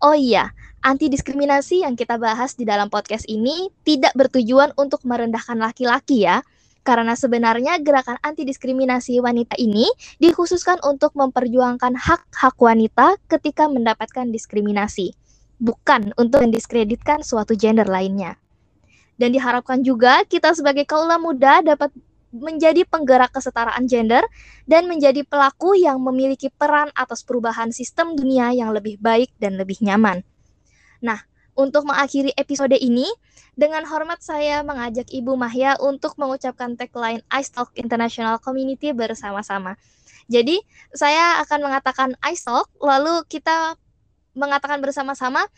[0.00, 5.60] Oh iya, anti diskriminasi yang kita bahas di dalam podcast ini tidak bertujuan untuk merendahkan
[5.60, 6.40] laki-laki ya.
[6.88, 9.84] Karena sebenarnya gerakan anti diskriminasi wanita ini
[10.24, 15.12] dikhususkan untuk memperjuangkan hak-hak wanita ketika mendapatkan diskriminasi,
[15.60, 18.40] bukan untuk mendiskreditkan suatu gender lainnya.
[19.18, 21.90] Dan diharapkan juga kita sebagai kaula muda dapat
[22.30, 24.22] menjadi penggerak kesetaraan gender
[24.68, 29.80] dan menjadi pelaku yang memiliki peran atas perubahan sistem dunia yang lebih baik dan lebih
[29.80, 30.20] nyaman.
[31.00, 31.24] Nah,
[31.58, 33.08] untuk mengakhiri episode ini,
[33.58, 39.74] dengan hormat saya mengajak Ibu Mahya untuk mengucapkan tagline Ice Talk International Community bersama-sama.
[40.28, 40.60] Jadi,
[40.94, 43.74] saya akan mengatakan Ice Talk, lalu kita
[44.36, 45.48] mengatakan bersama-sama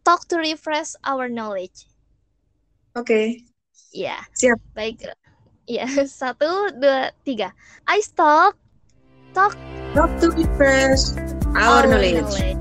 [0.00, 1.89] Talk to refresh our knowledge.
[2.98, 3.06] Oke.
[3.06, 3.26] Okay.
[3.94, 4.18] Ya.
[4.34, 4.58] Siap.
[4.74, 5.06] Baik.
[5.70, 5.86] Iya,
[6.20, 7.54] satu, dua, tiga.
[7.86, 8.58] I talk,
[9.34, 9.54] talk,
[9.94, 11.14] talk to refresh
[11.54, 12.26] our, our knowledge.
[12.26, 12.58] knowledge.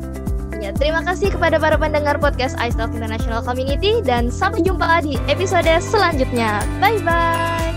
[0.59, 5.71] Ya, terima kasih kepada para pendengar podcast iStalk International Community dan sampai jumpa di episode
[5.80, 6.59] selanjutnya.
[6.84, 7.71] Bye bye.